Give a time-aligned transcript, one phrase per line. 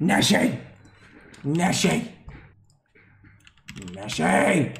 [0.00, 0.58] Nashi.
[1.44, 2.10] Nashi.
[3.94, 4.72] Nashi.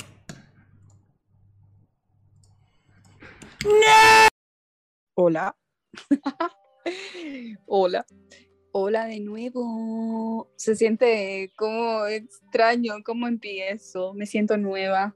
[5.15, 5.57] Hola.
[7.67, 8.05] Hola.
[8.73, 10.51] Hola de nuevo.
[10.57, 14.15] Se siente como extraño, como empiezo.
[14.15, 15.15] Me siento nueva.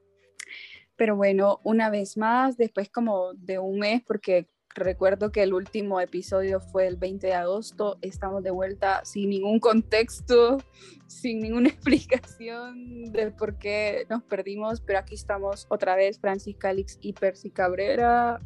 [0.95, 4.47] Pero bueno, una vez más, después como de un mes, porque
[4.79, 9.59] recuerdo que el último episodio fue el 20 de agosto, estamos de vuelta sin ningún
[9.59, 10.57] contexto,
[11.07, 16.97] sin ninguna explicación de por qué nos perdimos, pero aquí estamos otra vez, Francis Calix
[17.01, 18.39] y Percy Cabrera.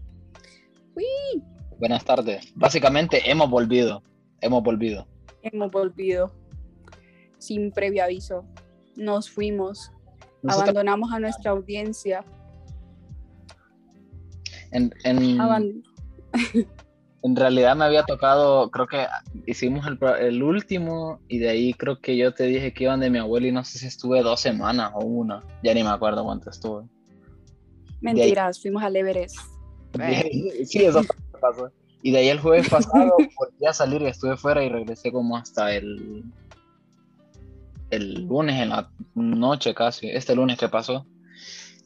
[0.95, 1.43] ¡Uy!
[1.79, 2.51] Buenas tardes.
[2.55, 4.03] Básicamente hemos volvido,
[4.41, 5.07] hemos volvido.
[5.41, 6.31] Hemos volvido
[7.39, 8.45] sin previo aviso.
[8.95, 9.91] Nos fuimos,
[10.41, 12.23] Nosotros- abandonamos a nuestra audiencia.
[14.71, 14.91] En,
[17.23, 19.07] en realidad me había tocado, creo que
[19.45, 19.85] hicimos
[20.19, 23.47] el, último y de ahí creo que yo te dije que iban de mi abuelo
[23.47, 25.41] y no sé si estuve dos semanas o una.
[25.63, 26.83] Ya ni me acuerdo cuánto estuve.
[28.01, 29.37] Mentiras, fuimos al Everest.
[29.97, 31.01] Ahí- sí, eso
[31.39, 31.71] pasó.
[32.01, 35.37] Y de ahí el jueves pasado volví a salir y estuve fuera y regresé como
[35.37, 36.25] hasta el,
[37.89, 41.05] el lunes en la noche casi, este lunes que pasó.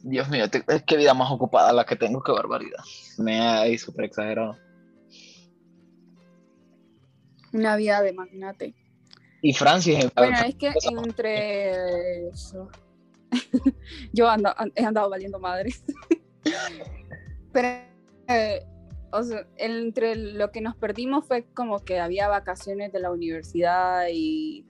[0.08, 2.80] Dios mío, te- es que vida más ocupada la que tengo, qué barbaridad.
[3.18, 4.58] Me ha súper exagerado.
[7.52, 8.74] Una vida de magnate.
[9.42, 12.70] Y Francis, Bueno, es que entre eso,
[14.14, 15.72] yo ando- he andado valiendo madre.
[17.52, 17.68] Pero,
[18.30, 18.66] eh,
[19.12, 24.08] o sea, entre lo que nos perdimos fue como que había vacaciones de la universidad
[24.12, 24.66] y,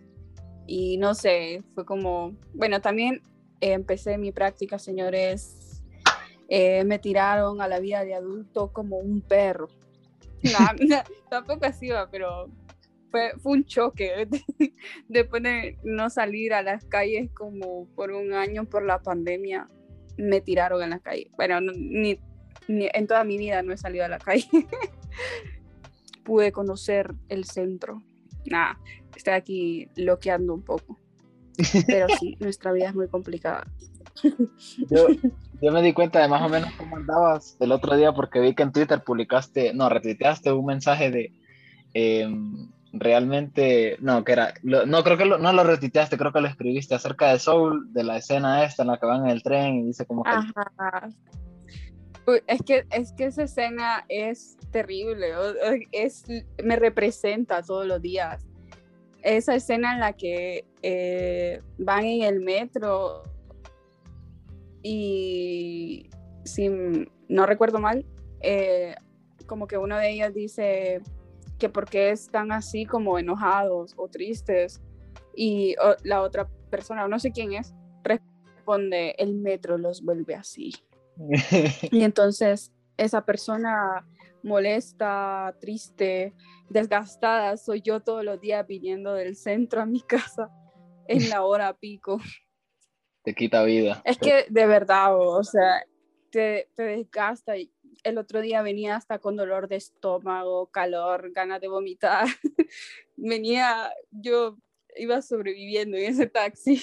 [0.65, 3.21] y no sé, fue como, bueno, también
[3.61, 5.83] empecé mi práctica, señores,
[6.49, 9.67] eh, me tiraron a la vida de adulto como un perro.
[11.29, 12.49] Tampoco así va, pero
[13.11, 14.27] fue, un choque
[15.07, 19.67] después de no salir a las calles como por un año por la pandemia,
[20.17, 21.29] me tiraron en la calle.
[21.35, 22.19] Bueno, no- ni,
[22.67, 24.47] ni- en toda mi vida no he salido a la calle.
[26.23, 28.03] Pude conocer el centro.
[28.45, 28.79] Nada,
[29.15, 30.99] estoy aquí loqueando un poco.
[31.87, 33.65] Pero sí, nuestra vida es muy complicada.
[34.89, 35.07] yo,
[35.61, 38.53] yo me di cuenta de más o menos cómo andabas el otro día porque vi
[38.55, 41.33] que en Twitter publicaste, no, retuiteaste un mensaje de
[41.93, 46.41] em, realmente, no, que era, lo- no creo que lo, no lo retuiteaste, creo que
[46.41, 49.43] lo escribiste acerca de Soul, de la escena esta en la que van en el
[49.43, 51.09] tren y dice como que Ajá.
[52.25, 55.27] Uy, Es que, es que esa escena es terrible,
[55.93, 56.25] es,
[56.61, 58.45] me representa todos los días.
[59.23, 63.23] Esa escena en la que eh, van en el metro
[64.83, 66.09] y
[66.45, 66.69] si
[67.27, 68.05] no recuerdo mal,
[68.41, 68.95] eh,
[69.47, 71.01] como que uno de ellos dice
[71.57, 74.81] que por qué están así como enojados o tristes
[75.35, 77.73] y o- la otra persona, no sé quién es,
[78.03, 80.73] responde, el metro los vuelve así.
[81.91, 84.05] Y entonces esa persona
[84.47, 86.33] molesta, triste,
[86.69, 90.49] desgastada, soy yo todos los días viniendo del centro a mi casa
[91.07, 92.19] en la hora pico.
[93.23, 94.01] te quita vida.
[94.05, 95.83] Es que de verdad, o sea,
[96.31, 97.53] te, te desgasta.
[98.03, 102.27] El otro día venía hasta con dolor de estómago, calor, ganas de vomitar.
[103.17, 104.57] venía, yo
[104.95, 106.81] iba sobreviviendo en ese taxi.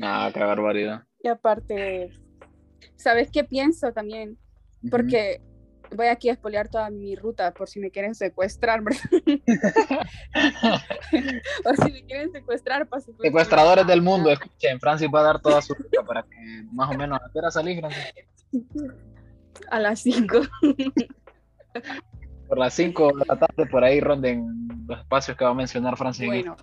[0.00, 1.04] Ah, qué barbaridad.
[1.22, 2.10] Y aparte,
[2.96, 4.38] ¿sabes qué pienso también?
[4.90, 5.40] Porque
[5.94, 8.80] voy aquí a espolear toda mi ruta por si me quieren secuestrar,
[11.64, 15.40] o si me quieren secuestrar para secuestrar- Secuestradores del mundo, escuchen, Francis va a dar
[15.40, 18.14] toda su ruta para que más o menos a salís, Francis.
[19.70, 20.40] A las 5.
[22.48, 25.96] Por las 5 de la tarde, por ahí ronden los espacios que va a mencionar
[25.96, 26.22] Francis.
[26.22, 26.56] en Bueno,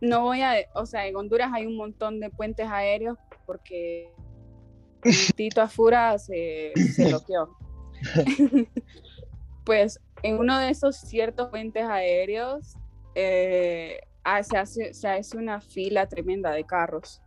[0.00, 4.12] no voy a, o sea, en Honduras hay un montón de puentes aéreos porque
[5.36, 7.56] Tito Afura se, se bloqueó.
[9.64, 12.74] pues en uno de esos ciertos puentes aéreos
[13.14, 17.22] eh, ah, se, hace, se hace una fila tremenda de carros.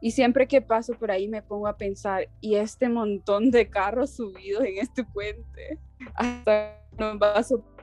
[0.00, 4.14] Y siempre que paso por ahí me pongo a pensar, y este montón de carros
[4.16, 5.78] subidos en este puente,
[6.14, 7.38] hasta nos va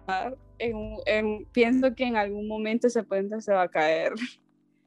[0.08, 0.32] a.
[0.60, 4.14] En un- en- pienso que en algún momento ese puente se va a caer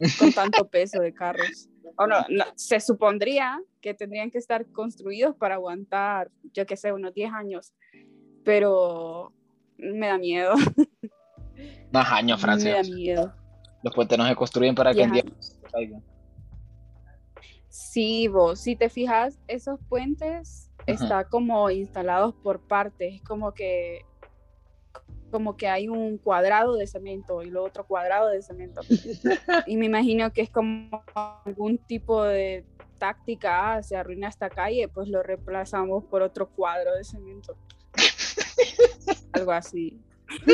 [0.21, 1.69] con tanto peso de carros.
[1.97, 6.93] O no, no, se supondría que tendrían que estar construidos para aguantar, yo qué sé,
[6.93, 7.73] unos 10 años,
[8.45, 9.33] pero
[9.79, 10.55] me da miedo,
[11.93, 12.95] Más años, me da Francis.
[12.95, 13.35] miedo.
[13.83, 16.03] Los puentes no se construyen para que 10 se caigan.
[17.69, 20.93] Sí, vos, si te fijas, esos puentes Ajá.
[20.93, 24.01] están como instalados por partes, es como que
[25.31, 28.81] como que hay un cuadrado de cemento y luego otro cuadrado de cemento.
[29.67, 31.03] Y me imagino que es como
[31.45, 32.65] algún tipo de
[32.99, 37.57] táctica, ah, se arruina esta calle, pues lo reemplazamos por otro cuadro de cemento.
[39.33, 40.01] Algo así.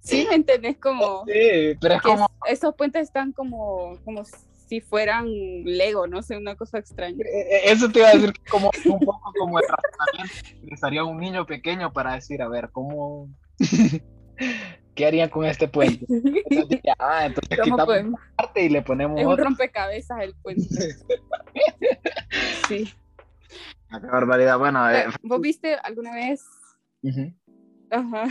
[0.00, 0.76] sí, ¿me entendés?
[0.78, 4.22] Como Sí, pero es como, es- esos puentes están como, como
[4.68, 5.26] si fueran
[5.64, 7.24] Lego, no sé, una cosa extraña.
[7.24, 11.04] eh, eso te iba a decir que como un poco como el razonamiento que estaría
[11.04, 13.28] un niño pequeño para decir, a ver, ¿cómo
[14.94, 16.06] qué harían con este puente?
[16.50, 18.20] Entonces ah, entonces ¿Cómo quitamos podemos?
[18.36, 20.64] parte y le ponemos Es un rompecabezas el puente.
[22.68, 22.92] Sí.
[23.90, 24.58] Ah, Qué barbaridad.
[24.58, 26.44] Bueno, eh, ¿Vos viste alguna vez,
[27.90, 28.24] ajá,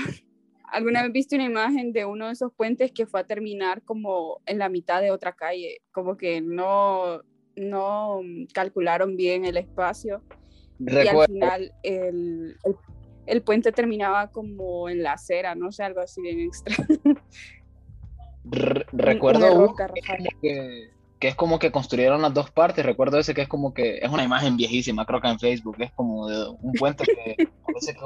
[0.68, 4.42] alguna vez viste una imagen de uno de esos puentes que fue a terminar como
[4.46, 5.78] en la mitad de otra calle?
[5.92, 7.22] Como que no,
[7.56, 8.22] no
[8.54, 10.22] calcularon bien el espacio
[10.80, 12.75] y al final el, el,
[13.25, 16.86] el puente terminaba como en la acera, no sé, algo así bien extraño.
[18.46, 20.18] re- un recuerdo que es garrafal.
[20.18, 22.86] como que, que es como que construyeron las dos partes.
[22.86, 25.92] Recuerdo ese que es como que es una imagen viejísima, creo que en Facebook, es
[25.94, 27.36] como de un puente que
[27.66, 28.00] parece que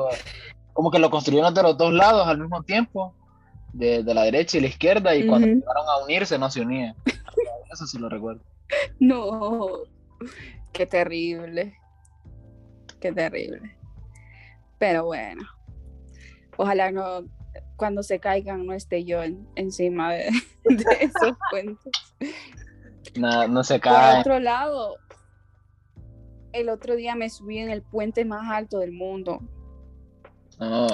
[0.74, 3.16] como que lo construyeron de los dos lados al mismo tiempo,
[3.74, 6.96] de, de la derecha y la izquierda, y cuando llegaron a unirse no se unían.
[7.72, 8.42] Eso sí lo recuerdo.
[9.00, 9.70] No,
[10.74, 11.78] qué terrible,
[13.00, 13.78] qué terrible.
[14.78, 15.44] Pero bueno,
[16.58, 17.26] ojalá no,
[17.78, 20.26] cuando se caigan no esté yo en- encima de,
[20.66, 21.92] de esos puentes.
[23.16, 24.20] No, no se Por cae.
[24.22, 24.96] otro lado,
[26.54, 29.40] el otro día me subí en el puente más alto del mundo.
[30.62, 30.88] No.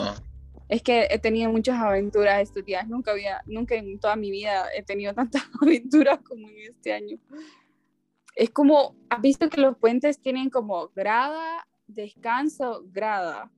[0.69, 2.87] Es que he tenido muchas aventuras estos días.
[2.87, 7.17] Nunca había, nunca en toda mi vida he tenido tantas aventuras como en este año.
[8.35, 13.51] Es como, ¿has visto que los puentes tienen como grada, descanso, grada?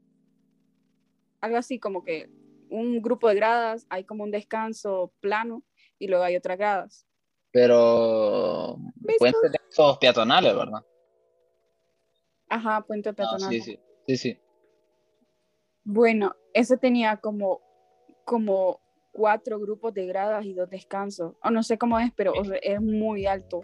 [1.41, 2.29] Algo así como que
[2.69, 5.63] un grupo de gradas, hay como un descanso plano
[5.99, 7.05] y luego hay otras gradas.
[7.51, 8.79] Pero
[9.17, 10.83] puentes de esos peatonales, ¿verdad?
[12.47, 13.49] Ajá, puente Ah, peatonal.
[13.49, 14.39] sí, sí, sí, sí.
[15.83, 17.61] Bueno, ese tenía como,
[18.25, 18.79] como
[19.11, 21.33] cuatro grupos de gradas y dos descansos.
[21.43, 23.61] O no sé cómo es, pero o sea, es muy alto.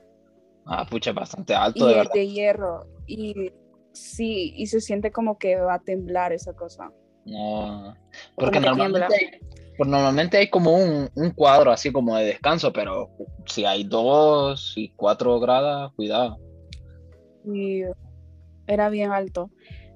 [0.65, 2.87] Ah, pucha, bastante y alto, de es de hierro.
[3.05, 3.51] Y
[3.93, 6.91] sí, y se siente como que va a temblar esa cosa.
[7.25, 7.95] No.
[8.35, 9.39] Porque normalmente hay,
[9.77, 13.09] pues normalmente hay como un, un cuadro así como de descanso, pero
[13.45, 16.37] si hay dos y cuatro gradas, cuidado.
[17.45, 17.83] Y
[18.67, 19.51] era bien alto.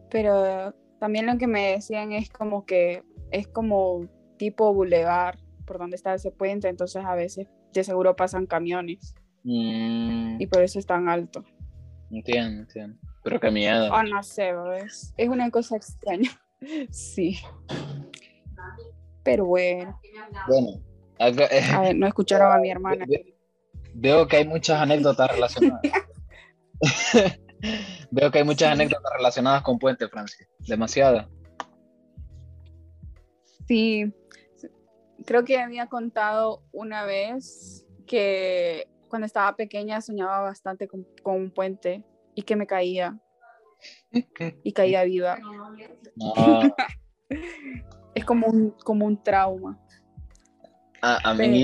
[0.09, 4.07] Pero también lo que me decían es como que es como
[4.37, 9.13] tipo bulevar por donde está ese puente, entonces a veces de seguro pasan camiones
[9.43, 11.45] Mm, y por eso es tan alto.
[12.11, 12.97] entiendo, entiendo.
[13.23, 13.89] Pero qué miedo.
[13.93, 14.51] Oh, no sé,
[14.83, 16.29] es, es una cosa extraña.
[16.91, 17.37] Sí.
[19.23, 19.97] Pero bueno,
[20.47, 20.81] Bueno,
[21.19, 23.05] acá- eh, a ver, no escucharon a mi hermana.
[23.07, 23.33] ve-
[23.93, 25.81] veo que hay muchas anécdotas relacionadas.
[28.11, 30.47] veo que hay muchas anécdotas relacionadas con Puente, Francis.
[30.67, 31.27] Demasiadas.
[33.67, 34.13] Sí,
[35.25, 41.51] creo que había contado una vez que cuando estaba pequeña soñaba bastante con, con un
[41.51, 42.03] puente
[42.35, 43.19] y que me caía
[44.63, 45.37] y caía viva.
[46.15, 46.75] No,
[48.15, 49.79] Es como un, como un trauma.
[51.01, 51.63] a, a mí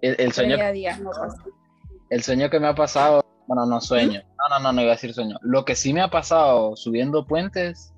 [0.00, 1.10] el, sueño no.
[2.08, 4.94] El sueño que me ha pasado, bueno, no sueño, no, no, no, no iba a
[4.94, 5.38] decir sueño.
[5.42, 7.92] Lo que sí me ha pasado subiendo puentes,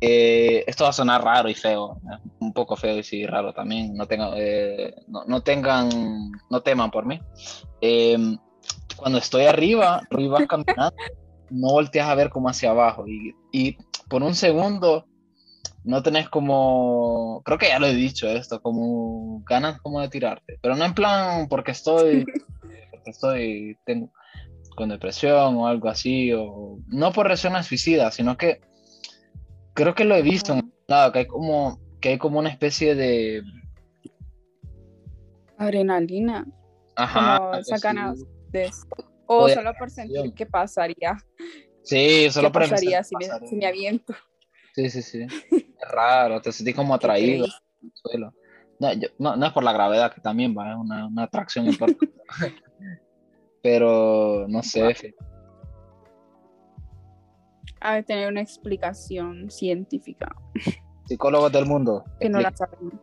[0.00, 2.00] eh, esto va a sonar raro y feo,
[2.40, 5.88] un poco feo y sí, raro también, no, tenga- eh, no, no tengan,
[6.50, 7.20] no teman por mí.
[7.80, 8.18] Eh,
[8.96, 10.94] cuando estoy arriba, vas caminando,
[11.50, 13.76] no volteas a ver como hacia abajo y, y
[14.08, 15.06] por un segundo
[15.84, 20.58] no tenés como, creo que ya lo he dicho esto, como ganas como de tirarte,
[20.60, 22.24] pero no en plan porque estoy
[22.90, 24.10] porque estoy tengo,
[24.78, 28.60] con depresión o algo así, o no por razones suicidas, sino que
[29.74, 32.94] creo que lo he visto en lado, que hay como, que hay como una especie
[32.94, 33.42] de,
[35.56, 36.46] Adrenalina.
[36.94, 38.14] ajá, Como
[38.52, 38.70] de.
[39.26, 41.16] O solo por sentir qué pasaría.
[41.82, 44.14] Sí, solo ¿Qué por pasaría ¿qué si me, si me aviento?
[44.74, 45.26] Sí, sí, sí.
[45.80, 48.34] Es raro, te sentís como atraído al suelo.
[48.80, 51.66] No, yo- no, no es por la gravedad, que también va, es una, una atracción
[51.66, 52.20] importante.
[53.62, 55.14] Pero no sé,
[57.80, 60.34] Ha de tener una explicación científica
[61.06, 62.04] psicólogos del mundo.
[62.20, 62.94] que no la sabemos.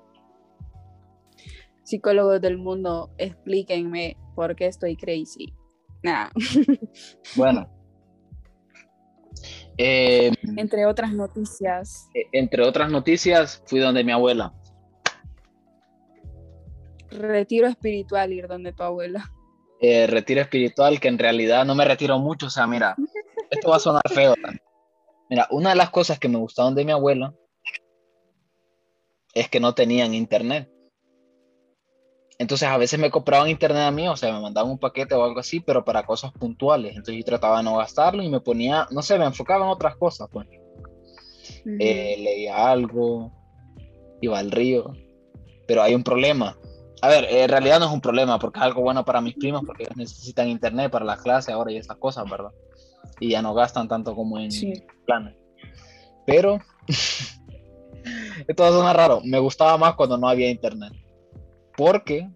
[1.83, 5.53] Psicólogos del mundo, explíquenme por qué estoy crazy.
[6.03, 6.29] Nah.
[7.35, 7.67] Bueno.
[9.77, 12.07] Eh, Entre otras noticias.
[12.31, 14.53] entre otras noticias, fui donde mi abuela.
[17.09, 19.31] Retiro espiritual, ir donde tu abuela.
[19.87, 22.47] Eh, retiro espiritual, que en realidad no me retiro mucho.
[22.47, 22.95] O sea, mira,
[23.51, 24.33] esto va a sonar feo.
[25.29, 27.35] Mira, una de las cosas que me gustaban de mi abuela
[29.35, 30.71] es que no tenían internet.
[32.39, 35.23] Entonces a veces me compraban internet a mí, o sea, me mandaban un paquete o
[35.23, 36.95] algo así, pero para cosas puntuales.
[36.95, 39.97] Entonces yo trataba de no gastarlo y me ponía, no sé, me enfocaba en otras
[39.97, 40.47] cosas, pues.
[41.79, 43.31] Eh, leía algo,
[44.19, 44.93] iba al río,
[45.67, 46.57] pero hay un problema.
[47.05, 49.61] A ver, en realidad no es un problema porque es algo bueno para mis primos
[49.63, 52.49] porque ellos necesitan internet para las clases ahora y estas cosas, ¿verdad?
[53.19, 54.73] Y ya no gastan tanto como en Sí.
[55.05, 55.35] planes.
[56.25, 56.57] Pero,
[58.47, 60.93] esto va a sonar raro, me gustaba más cuando no había internet.
[61.77, 62.27] Porque,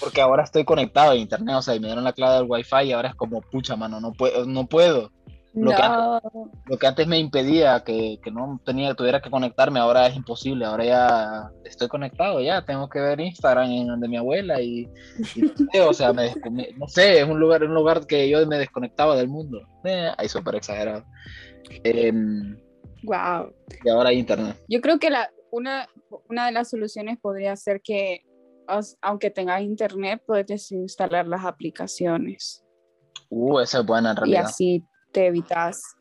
[0.00, 2.82] porque ahora estoy conectado a internet, o sea, y me dieron la clave del wifi
[2.88, 5.12] y ahora es como, pucha, mano, no puedo, no puedo.
[5.52, 6.20] Lo que No,
[6.66, 10.64] Lo que antes me impedía que, que no tenía, tuviera que conectarme, ahora es imposible.
[10.64, 14.88] Ahora ya estoy conectado, ya tengo que ver Instagram en donde mi abuela y,
[15.34, 16.32] y no sé, o sea, me
[16.76, 19.60] no sé, es un lugar, un lugar que yo me desconectaba del mundo.
[19.84, 21.04] Eh, ahí súper exagerado.
[21.84, 22.56] Em,
[23.02, 23.52] wow.
[23.84, 24.56] y ahora hay internet.
[24.68, 25.88] Yo creo que la, una,
[26.28, 28.20] una de las soluciones podría ser que,
[29.02, 32.64] aunque tengas internet, puedes desinstalar las aplicaciones
[33.32, 34.44] Uh, esa es buena en y realidad.
[34.46, 35.96] así te evitas.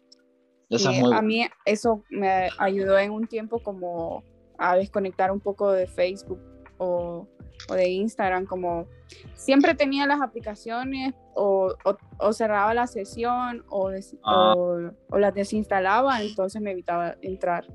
[0.70, 4.24] Esa Y es muy a mí eso me ayudó en un tiempo como
[4.58, 6.40] a desconectar un poco de Facebook
[6.78, 7.28] o,
[7.70, 8.86] o de Instagram, como
[9.34, 14.54] siempre tenía las aplicaciones o, o- o cerraba la sesión o, des- Ah.
[14.56, 17.66] o, las desinstalaba, entonces me evitaba entrar.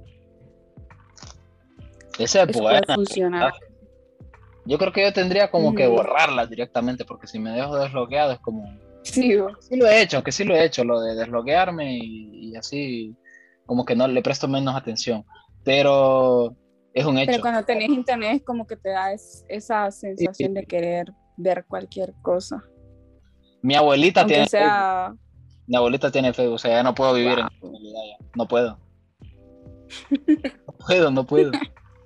[2.19, 3.53] Esa es Eso funcionar.
[4.67, 8.39] Yo creo que yo tendría como que borrarlas directamente, porque si me dejo desbloqueado es
[8.39, 8.65] como,
[9.05, 12.57] Sí, Sí lo he hecho, que sí lo he hecho, lo de desloguearme y, y
[12.57, 13.15] así,
[13.67, 15.25] como que no le presto menos atención,
[15.63, 16.57] pero
[16.95, 17.31] es un hecho.
[17.31, 21.65] pero cuando tenés internet es como que te da es- esa sensación de querer ver
[21.69, 22.63] cualquier cosa.
[23.63, 25.19] Mi abuelita Aunque tiene Facebook,
[25.67, 27.73] mi abuelita tiene Facebook, o sea, ya no puedo vivir en Wow.
[27.73, 28.79] realidad ya, no puedo.
[30.67, 31.53] No puedo, no puedo.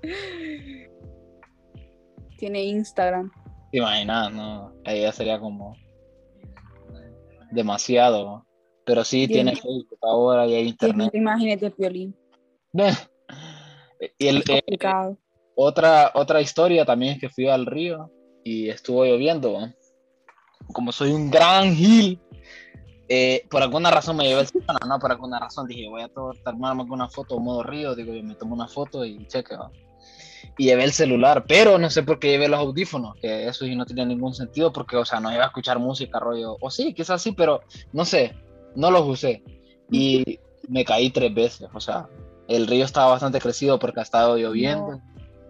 [2.37, 3.31] Tiene Instagram.
[3.71, 4.31] ¿Te imaginas?
[4.33, 5.75] No, ahí ya sería como
[7.51, 8.45] demasiado, ¿no?
[8.85, 9.45] pero sí Bien.
[9.45, 11.11] tiene Facebook ahora y hay internet.
[11.13, 12.15] imágenes de violín.
[14.17, 14.63] Y el, eh.
[15.55, 18.09] Otra, otra historia también es que fui al río
[18.43, 19.59] y estuvo lloviendo.
[20.73, 22.19] Como soy un gran gil,
[23.09, 26.07] eh, por alguna razón me llevé el celular, no por alguna razón dije voy a
[26.07, 29.55] to- tomarme una foto modo río, digo yo me tomo una foto y cheque.
[29.55, 29.69] ¿va?
[30.57, 33.75] Y llevé el celular, pero no sé por qué llevé los audífonos, que eso sí
[33.75, 36.93] no tenía ningún sentido porque, o sea, no iba a escuchar música, rollo, o sí,
[36.93, 37.61] quizás sí, pero
[37.93, 38.33] no sé,
[38.75, 39.43] no los usé.
[39.89, 42.07] Y me caí tres veces, o sea,
[42.47, 45.01] el río estaba bastante crecido porque ha estado lloviendo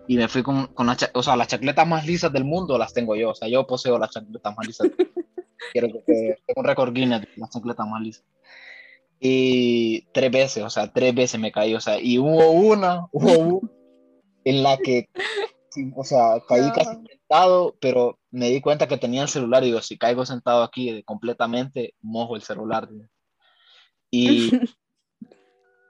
[0.07, 2.77] y me fui con, con las, cha- o sea, las chacletas más lisas del mundo
[2.77, 4.89] las tengo yo, o sea, yo poseo las chacletas más lisas.
[5.73, 5.99] Quiero que
[6.47, 8.23] tengo un récord Guinness de las chacletas más lisas.
[9.19, 13.37] Y tres veces, o sea, tres veces me caí, o sea, y hubo una, hubo
[13.37, 13.69] una
[14.49, 15.09] en la que,
[15.95, 16.73] o sea, caí No.
[16.73, 20.63] casi sentado, pero me di cuenta que tenía el celular y digo, si caigo sentado
[20.63, 22.89] aquí eh, completamente, mojo el celular.
[24.09, 24.49] Y,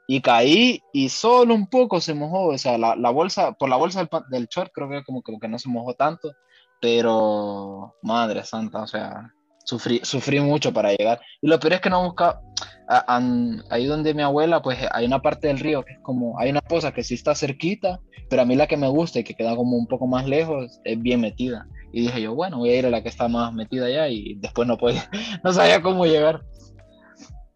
[0.08, 3.78] y caí y solo un poco se mojó, o sea, la, la bolsa, por la
[3.78, 6.34] bolsa del, del short creo que como, como que no se mojó tanto,
[6.82, 9.34] pero madre santa, o sea,
[9.70, 11.22] sufrí, sufrí mucho para llegar.
[11.42, 12.42] Y lo peor es que no buscaba,
[12.88, 13.22] a-
[13.70, 16.62] ahí donde mi abuela, pues hay una parte del río que es como, hay una
[16.62, 18.00] cosa que sí está cerquita,
[18.30, 20.80] pero a mí la que me gusta y que queda como un poco más lejos
[20.84, 21.68] es bien metida.
[21.94, 24.36] Y dije yo, bueno, voy a ir a la que está más metida allá y
[24.36, 25.04] después no podía,
[25.44, 26.42] no sabía cómo llegar.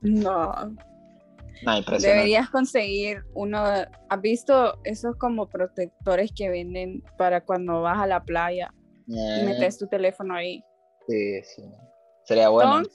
[0.01, 0.53] No.
[1.61, 2.07] Impresionante.
[2.07, 3.63] Deberías conseguir uno.
[4.09, 8.71] ¿Has visto esos como protectores que venden para cuando vas a la playa
[9.07, 10.63] y Eh, metes tu teléfono ahí?
[11.07, 11.61] sí, sí.
[12.25, 12.73] Sería bueno.
[12.75, 12.87] Son-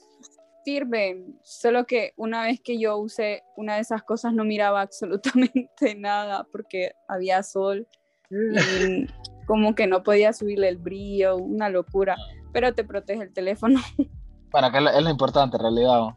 [0.64, 5.94] sirven, solo que una vez que yo usé una de esas cosas no miraba absolutamente
[5.96, 7.86] nada porque había sol
[8.30, 9.06] y
[9.46, 12.16] como que no podía subirle el brillo, una locura,
[12.52, 13.80] pero te protege el teléfono.
[14.50, 16.08] Para que es lo- importante en realidad.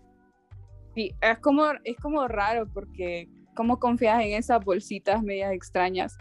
[0.96, 6.18] Sí, es como, es como raro porque cómo confías en esas bolsitas medias extrañas,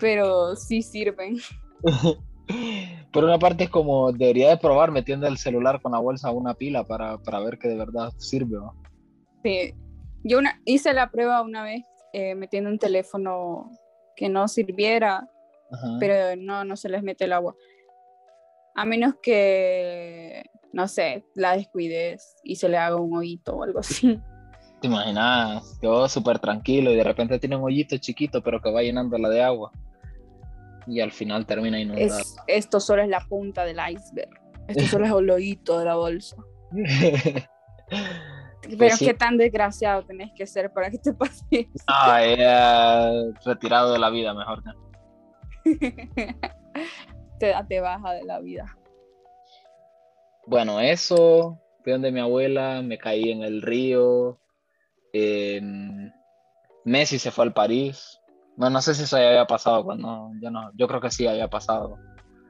[0.00, 1.36] pero sí sirven.
[3.12, 6.32] Por una parte es como debería de probar metiendo el celular con la bolsa a
[6.32, 8.58] una pila para, para ver que de verdad sirve.
[8.58, 8.74] ¿no?
[9.42, 9.74] Sí.
[10.24, 13.70] Yo una, hice la prueba una vez eh, metiendo un teléfono
[14.16, 15.28] que no sirviera,
[15.70, 15.96] Ajá.
[16.00, 17.54] pero no, no se les mete el agua.
[18.74, 23.78] A menos que, no sé, la descuides y se le haga un hoyito o algo
[23.78, 24.20] así.
[24.80, 25.78] ¿Te imaginas?
[25.80, 29.42] Yo súper tranquilo y de repente tiene un hoyito chiquito, pero que va llenándola de
[29.42, 29.72] agua.
[30.86, 32.06] Y al final termina inundado.
[32.20, 34.30] Es, esto solo es la punta del iceberg.
[34.68, 36.36] Esto solo es el hoyito de la bolsa.
[38.68, 39.06] Pero Pues sí.
[39.06, 41.68] qué tan desgraciado tenés que ser para que te pase.
[41.86, 43.12] Ah,
[43.44, 44.62] retirado de la vida, mejor.
[44.64, 44.74] ¿no?
[47.38, 48.76] te te baja de la vida.
[50.46, 54.38] Bueno, eso, fui donde mi abuela, me caí en el río.
[55.12, 56.10] em,
[56.84, 58.20] Messi se fue al París.
[58.56, 61.26] Bueno, no sé si eso ya había pasado cuando, yo no, yo creo que sí
[61.26, 61.98] había pasado.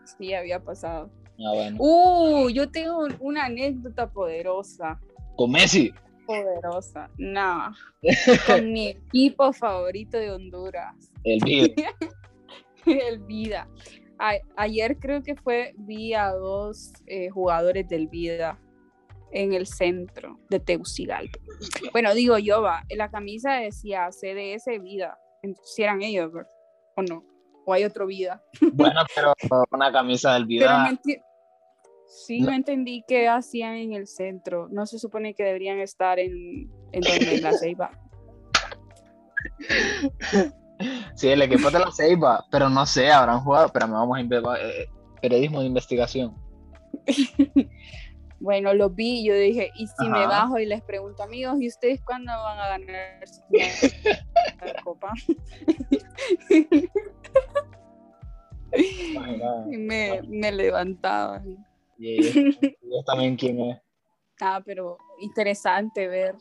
[0.04, 1.10] Sí, había pasado.
[1.38, 1.76] Ah, bueno.
[1.80, 5.00] Uh, yo tengo una anécdota poderosa.
[5.36, 5.92] Con Messi.
[6.26, 7.10] Poderosa.
[7.18, 7.74] No.
[8.46, 10.94] Con mi equipo favorito de Honduras.
[11.24, 11.74] El video.
[12.86, 13.68] el Vida.
[14.18, 18.58] A- ayer creo que fue, vi a dos eh, jugadores del Vida
[19.32, 21.38] en el centro de Tegucigalpa.
[21.92, 25.18] Bueno, digo yo, va, la camisa decía CDS Vida.
[25.62, 26.50] Si eran ellos, ¿verdad?
[26.96, 27.24] ¿o no?
[27.66, 28.42] ¿O hay otro Vida?
[28.72, 29.34] Bueno, pero
[29.70, 30.68] una camisa del Pero video.
[30.70, 31.22] enti-
[32.08, 32.46] Sí, No.
[32.46, 34.68] no entendí qué hacían en el centro.
[34.70, 37.90] No se supone que deberían estar en, en donde la Ceiba.
[41.14, 44.20] Sí, el equipo de la Ceiba, pero no sé, habrán jugado, pero me vamos a
[44.20, 44.86] eh,
[45.20, 46.34] periodismo de investigación.
[48.38, 51.68] Bueno, lo vi y yo dije, ¿y si me bajo y les pregunto, amigos, ¿y
[51.68, 55.12] ustedes cuándo van a ganar primera copa?
[58.76, 61.42] Y me, me levantaba.
[61.98, 63.78] Y ellos también quién es.
[64.40, 66.36] Ah, pero interesante ver,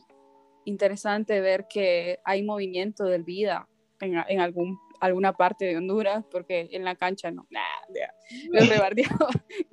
[0.66, 3.66] interesante ver que hay movimiento del vida
[4.00, 8.12] en, en algún, alguna parte de Honduras, porque en la cancha no, nada, ya,
[8.50, 9.28] lo rebardeaba.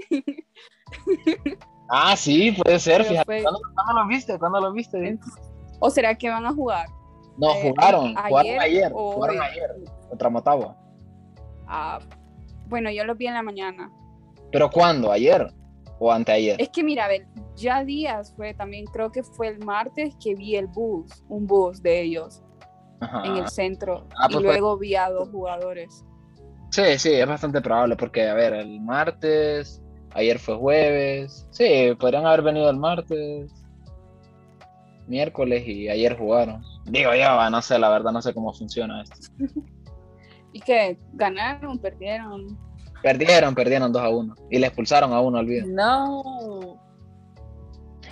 [1.90, 3.26] Ah, sí, puede ser, Pero fíjate.
[3.26, 4.40] fue- ¿Cuándo, cuándo lo viste?
[4.40, 5.20] ¿Cuándo lo viste?
[5.80, 6.88] ¿O será que van a jugar?
[7.38, 9.70] No, eh, jugaron, ayer jugaron ayer, o jugaron ayer
[10.10, 10.78] contra Motagua.
[11.68, 12.00] Ah,
[12.68, 13.92] bueno, yo lo vi en la mañana.
[14.52, 15.12] ¿Pero cuándo?
[15.12, 15.52] ¿Ayer
[16.00, 16.62] o anteayer?
[16.62, 20.36] Es que mira, a ver, ya días fue también, creo que fue el martes que
[20.36, 22.42] vi el bus, un bus de ellos
[23.00, 23.24] Ajá.
[23.26, 24.08] en el centro.
[24.18, 26.06] Ah, y pues, luego vi a dos jugadores.
[26.70, 29.83] Sí, sí, es bastante probable porque, a ver, el martes,
[30.14, 31.48] ayer fue jueves.
[31.52, 33.52] Sí, podrían haber venido el martes,
[35.08, 36.64] miércoles y ayer jugaron.
[36.86, 39.18] Digo yo, ah, no sé, la verdad no sé cómo funciona esto.
[40.56, 42.56] Y que ganaron, perdieron.
[43.02, 45.66] Perdieron, perdieron 2 a 1 y le expulsaron a uno al video.
[45.66, 46.80] No.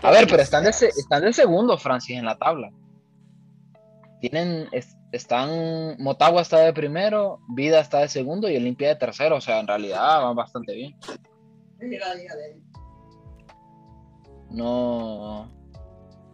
[0.01, 2.71] A ver, pero están de, están de segundo, Francis, en la tabla.
[4.21, 9.35] Tienen, es- están, Motagua está de primero, Vida está de segundo y Olimpia de tercero.
[9.35, 10.95] O sea, en realidad van bastante bien.
[14.49, 15.47] No,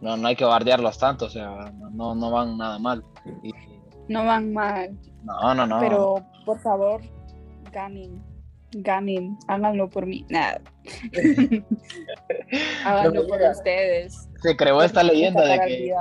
[0.00, 3.04] no, no hay que bardearlos tanto, o sea, no, no van nada mal.
[3.42, 3.52] Y-
[4.08, 4.98] No van mal.
[5.24, 5.80] no, no, no.
[5.80, 7.00] Pero por favor,
[7.72, 8.22] ganen.
[8.72, 9.38] Ganen.
[9.46, 10.26] Háganlo por mí.
[10.28, 10.60] Nada.
[12.84, 14.28] Háganlo por ustedes.
[14.42, 15.94] se creó esta leyenda de que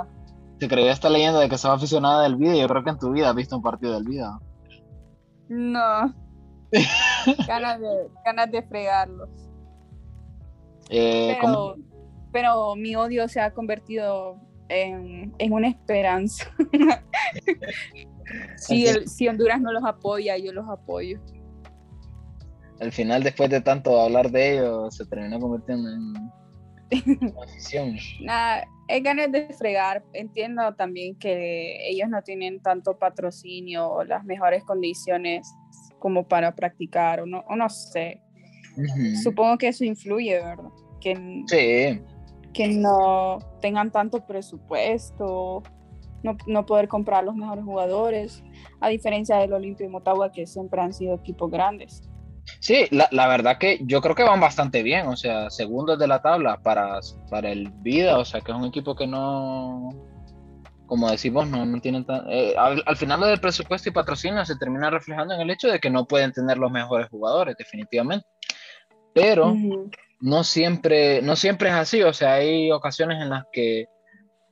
[0.60, 2.55] se creó esta leyenda de que sos aficionada del Vida.
[2.55, 4.39] y Yo creo que en tu vida has visto un partido del Vida.
[5.49, 6.13] No.
[7.48, 7.88] ganas, de,
[8.26, 9.30] ganas de fregarlos.
[10.90, 11.88] Eh, ¿cómo- Pero,
[12.32, 16.46] pero mi odio se ha convertido en, en una esperanza.
[18.58, 21.20] si, el- si Honduras no los apoya, yo los apoyo.
[22.80, 27.96] al final, después de tanto hablar de ellos, se terminó convirtiendo en una afición.
[28.22, 30.04] Nada, es ganas de fregar.
[30.13, 35.48] Entiendo también que ellos no tienen tanto patrocinio o las mejores condiciones
[35.99, 38.21] como para practicar, o no, o no sé.
[38.75, 39.15] Ujú.
[39.23, 40.69] Supongo que eso influye, ¿verdad?
[41.01, 42.01] Que, Sí,
[42.53, 45.63] que no tengan tanto presupuesto,
[46.23, 48.43] no, no poder comprar los mejores jugadores,
[48.79, 52.01] a diferencia del Olimpia y Motagua, que siempre han sido equipos grandes.
[52.60, 56.07] sí, la, la verdad que yo creo que van bastante bien, o sea, segundos de
[56.07, 59.89] la tabla para, para el Vida, o sea, que es un equipo que no,
[60.88, 62.26] como decimos, no, no tienen tan...
[62.30, 65.67] eh, al, al final lo del presupuesto y patrocinio se termina reflejando en el hecho
[65.67, 68.26] de que no pueden tener los mejores jugadores, definitivamente.
[69.13, 69.56] Pero
[70.19, 73.86] no siempre, no siempre es así, o sea, hay ocasiones en las que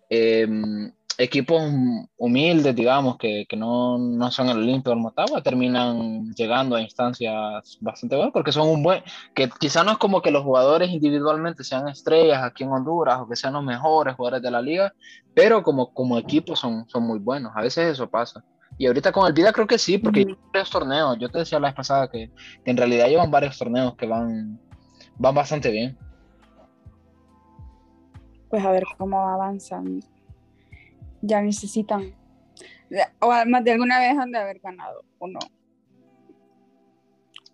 [0.10, 1.62] em, equipos
[2.18, 6.82] humildes, digamos, que, que no, no son el Olimpia o el Motagua, terminan llegando a
[6.82, 10.90] instancias bastante buenas, porque son un buen, que quizá no es como que los jugadores
[10.90, 14.94] individualmente sean estrellas aquí en Honduras o que sean los mejores jugadores de la liga,
[15.34, 18.44] pero como, como equipo son, son muy buenos, a veces eso pasa.
[18.78, 21.60] Y ahorita con el Vida creo que sí, porque llevan varios torneos, yo te decía
[21.60, 22.32] la vez pasada que,
[22.64, 24.60] que en realidad llevan varios torneos que van,
[25.18, 25.98] van bastante bien.
[28.50, 30.02] Pues a ver cómo avanzan.
[31.26, 32.14] Ya necesitan.
[33.20, 35.40] O además de alguna vez han de haber ganado, ¿o no?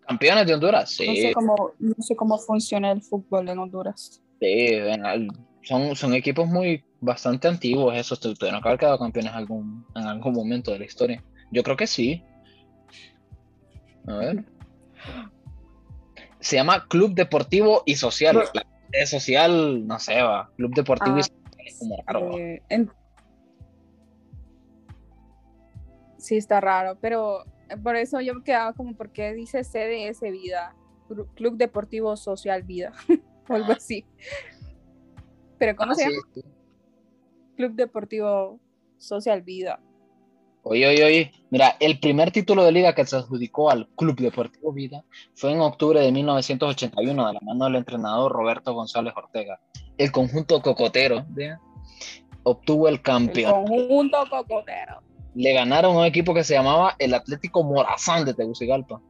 [0.08, 1.08] Campeones de Honduras, sí.
[1.08, 4.22] No sé cómo, no sé cómo funciona el fútbol en Honduras.
[4.42, 4.68] Sí,
[5.64, 10.04] son, son equipos muy bastante antiguos, esos tu- tuvieron que haber quedado campeones algún, en
[10.04, 11.24] algún momento de la historia.
[11.52, 12.24] Yo creo que sí.
[14.08, 14.44] A ver.
[16.40, 18.44] Se llama Club Deportivo y Social.
[18.54, 20.50] La- social, no sé, va.
[20.58, 22.38] Club Deportivo y Ah, Social es como raro.
[22.38, 22.92] Eh, en-
[26.22, 30.22] Sí, está raro, pero eh, por eso yo me quedaba como, ¿por qué dice CDS
[30.32, 30.76] Vida?
[31.10, 32.92] Clu- Club Deportivo Social Vida,
[33.50, 34.06] o algo así.
[35.58, 36.16] Pero ¿cómo Ah, se llama?
[36.34, 36.42] sí.
[37.56, 38.60] Club Deportivo
[38.98, 39.80] Social Vida.
[40.64, 41.32] Oye, oye, oye.
[41.50, 45.04] Mira, el primer título de liga que se adjudicó al Club Deportivo Vida
[45.34, 49.60] fue en octubre de 1981 de la mano del entrenador Roberto González Ortega.
[49.98, 51.26] El conjunto cocotero
[52.44, 53.66] obtuvo el El campeón.
[53.66, 55.02] conjunto cocotero.
[55.36, 59.02] Le ganaron a un equipo que se llamaba el Atlético Morazán de Tegucigalpa.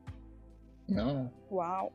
[0.88, 1.92] No, Wow.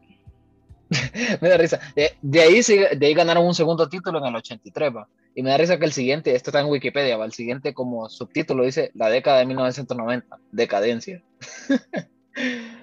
[1.41, 1.81] me da risa.
[1.97, 2.61] De, de ahí,
[2.97, 5.09] de ahí ganaron un segundo título en el 83, va.
[5.35, 7.25] Y me da risa que el siguiente, esto está en Wikipedia, va.
[7.25, 11.23] El siguiente como subtítulo dice la década de 1990, decadencia.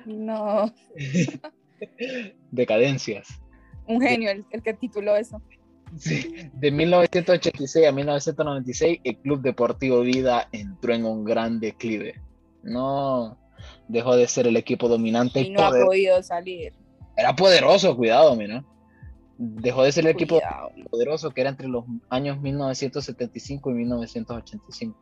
[0.06, 0.74] No,
[2.52, 3.28] Decadencias.
[3.88, 5.42] un genio el, el que tituló eso.
[5.98, 12.22] Sí, de 1986 a 1996, el Club Deportivo Vida entró en un gran declive.
[12.64, 13.38] No
[13.88, 16.74] dejó de ser el equipo dominante y no ha podido salir.
[17.16, 18.64] era poderoso, cuidado, mira.
[19.38, 20.40] Dejó de ser el equipo
[20.90, 24.98] poderoso que era entre los años 1975 y 1985.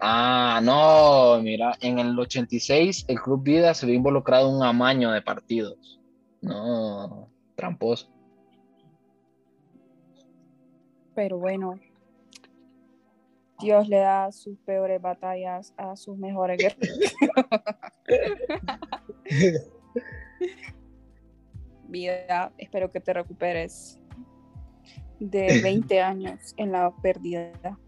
[0.00, 5.10] Ah, no, mira, en el 86 el Club Vida se vio involucrado en un amaño
[5.12, 6.00] de partidos.
[6.40, 8.08] No, tramposo.
[11.20, 11.78] Pero bueno,
[13.60, 17.12] Dios le da sus peores batallas a sus mejores guerreros.
[21.88, 24.00] Vida, espero que te recuperes
[25.18, 27.78] de 20 años en la pérdida.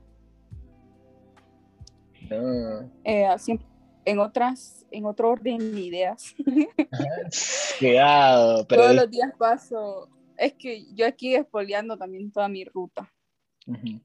[2.29, 2.91] No.
[3.05, 3.67] Eh, siempre-
[4.05, 6.35] en otras, en otro orden de ideas.
[7.79, 10.11] Cuidado, pero Todos los días paso.
[10.37, 13.12] Es que yo aquí espoleando también toda mi ruta.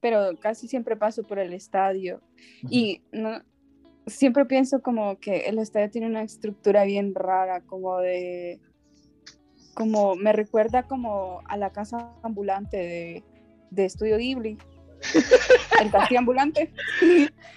[0.00, 2.20] Pero casi siempre paso por el estadio
[2.70, 3.42] y no,
[4.06, 8.60] siempre pienso como que el estadio tiene una estructura bien rara, como de,
[9.74, 13.24] como me recuerda como a la casa ambulante de,
[13.70, 14.58] de Estudio Ghibli,
[15.82, 16.72] el castillo ambulante,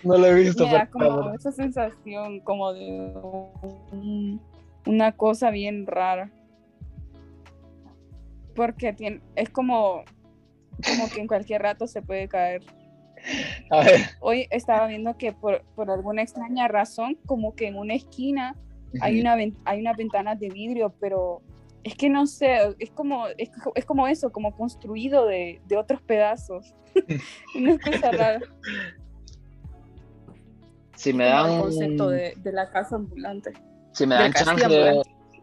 [0.03, 0.63] no lo he visto.
[0.65, 0.89] me da
[1.35, 3.13] esa sensación como de
[3.91, 4.41] un-
[4.87, 6.31] una cosa bien rara.
[8.55, 10.03] Porque tiene, es como,
[10.81, 12.61] como que en cualquier rato se puede caer.
[13.69, 14.01] A ver.
[14.19, 18.55] Hoy estaba viendo que por, por alguna extraña razón, como que en una esquina
[18.99, 21.41] hay, una, hay unas ventanas de vidrio, pero
[21.83, 26.01] es que no sé, es como, es, es como eso, como construido de, de otros
[26.01, 26.73] pedazos.
[27.55, 28.39] una cosa rara.
[30.95, 33.53] Si me dan, el concepto de, de la casa ambulante.
[33.93, 35.01] si me dan chance,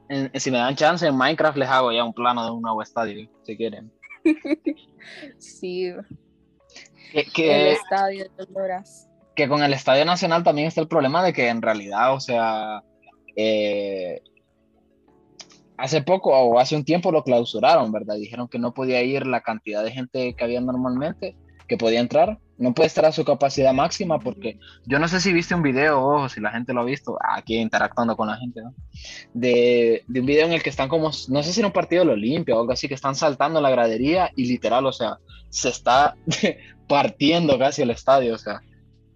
[0.09, 2.81] en- si me dan chance en Minecraft les hago ya un plano de un nuevo
[2.83, 3.90] estadio, si quieren.
[5.38, 5.92] Sí,
[7.12, 9.08] Que, el que, estadio de Honduras.
[9.34, 12.82] que con el Estadio Nacional también está el problema de que en realidad, o sea,
[13.36, 14.20] eh,
[15.78, 18.16] hace poco o hace un tiempo lo clausuraron, ¿verdad?
[18.16, 21.36] Dijeron que no podía ir la cantidad de gente que había normalmente,
[21.66, 25.33] que podía entrar, no puede estar a su capacidad máxima porque yo no sé si
[25.33, 28.61] viste un video, ojo, si la gente lo ha visto, aquí interactuando con la gente,
[28.62, 28.75] ¿no?
[29.33, 32.01] De, de un video en el que están como, no sé si era un partido
[32.03, 35.18] de la Olimpia o algo así, que están saltando la gradería y literal, o sea,
[35.51, 36.16] se está
[36.88, 38.61] partiendo casi el estadio, o sea,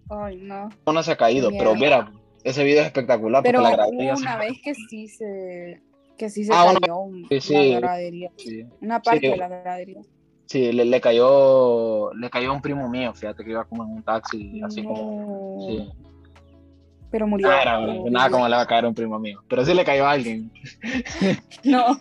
[0.09, 0.69] Ay, no.
[0.85, 2.11] no se ha caído, pero mira,
[2.43, 5.81] ese video es espectacular Pero porque la gradería se- una vez que sí se,
[6.17, 7.71] que sí se Ah, una- cayó un- sí, sí.
[7.73, 9.27] la gradería, sí, una parte Sí.
[9.31, 10.01] de la gradería.
[10.47, 13.89] Sí, le, le cayó, le cayó a un primo mío, fíjate que iba como en
[13.89, 15.89] un taxi, así como, No, sí.
[17.11, 17.47] Pero murió.
[17.47, 17.79] Nada, era-
[18.09, 20.11] nada como le va a caer a un primo mío, pero sí le cayó a
[20.11, 20.51] alguien.
[21.63, 21.99] No,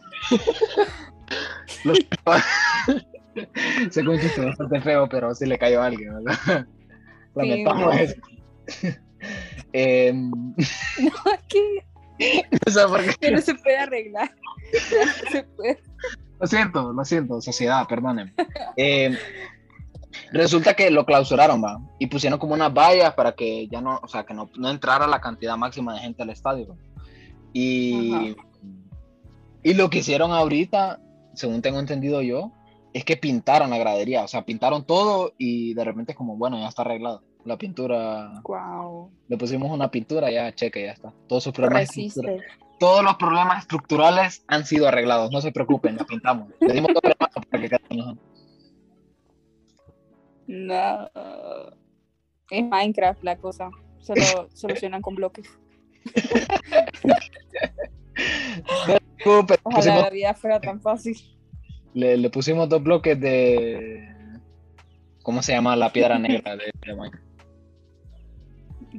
[3.90, 6.66] Se un chiste bastante feo, pero sí le cayó a alguien, ¿verdad?
[7.34, 8.02] Lamentamos Sí.
[8.02, 8.98] eso.
[9.74, 10.30] Em,
[11.48, 11.84] que,
[12.66, 14.30] o sea, porque- que no se puede arreglar.
[14.72, 15.82] No se puede.
[16.42, 18.34] Lo siento, lo siento, sociedad, perdónenme.
[18.76, 19.16] Eh,
[20.32, 24.08] resulta que lo clausuraron, va, y pusieron como unas vallas para que ya no, o
[24.08, 26.68] sea, que no, no entrara la cantidad máxima de gente al estadio.
[26.68, 26.76] va.
[27.52, 28.34] Y,
[29.62, 31.00] y lo que hicieron ahorita,
[31.34, 32.50] según tengo entendido yo,
[32.92, 36.58] es que pintaron la gradería, o sea, pintaron todo y de repente es como, bueno,
[36.58, 37.22] ya está arreglado.
[37.44, 39.10] La pintura, Wow.
[39.28, 41.12] le pusimos una pintura, ya cheque, ya está.
[41.28, 42.40] Todos sus problemas, Resiste.
[42.82, 46.48] Todos los problemas estructurales han sido arreglados, no se preocupen, la pintamos.
[46.58, 48.16] Le dimos doble mano para que quede mejor.
[50.48, 51.08] No.
[52.50, 53.70] Es Minecraft la cosa.
[54.00, 55.48] Solo solucionan con bloques.
[59.24, 61.16] No Ojalá pusimos- la vida fuera tan fácil.
[61.94, 64.08] le, le pusimos dos bloques de.
[65.22, 65.76] ¿Cómo se llama?
[65.76, 67.24] La piedra negra de, de Minecraft.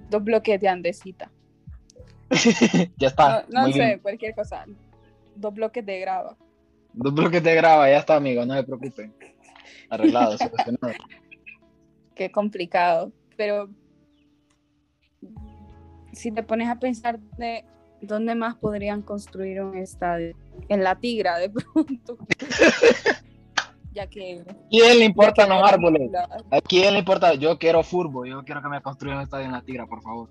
[0.10, 1.30] Dos bloques de andesita.
[2.98, 3.46] ya está.
[3.50, 4.00] no sé, bien.
[4.00, 4.66] cualquier cosa.
[5.36, 6.38] Dos bloques de grava.
[6.94, 9.14] Dos bloques de grava, ya está, amigo, no se preocupen.
[9.90, 10.94] Arreglado, solucionado.
[12.16, 13.12] Qué complicado.
[13.36, 13.70] Pero
[16.12, 17.66] si te pones a pensar de
[18.02, 20.36] dónde más podrían construir un estadio,
[20.70, 22.18] en la Tigra de pronto.
[23.94, 24.44] ya que.
[24.70, 26.12] ¿Quién le importan los árboles?
[26.52, 27.34] ¿A quién le importa?
[27.36, 30.30] Yo quiero furbo, yo quiero que me construyan un estadio en la tigra, por favor.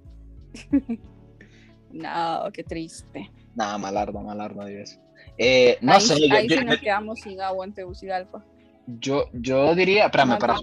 [1.93, 3.31] No, qué triste.
[3.55, 4.99] Nada, malarda, malarda, Dios.
[5.39, 8.45] Eh, no ahí sé, yo, ahí yo- sí nos quedamos sin agua en Tegucigalpa.
[8.87, 10.57] yo, yo diría, espérame, para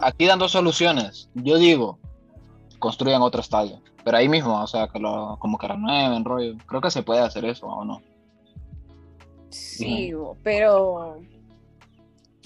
[0.00, 1.98] aquí dando soluciones, yo digo,
[2.78, 6.56] construyan otro estadio, pero ahí mismo, o sea, que lo, como que renueven, rollo.
[6.66, 8.00] Creo que se puede hacer eso, ¿o no?
[9.50, 11.20] Sí, pero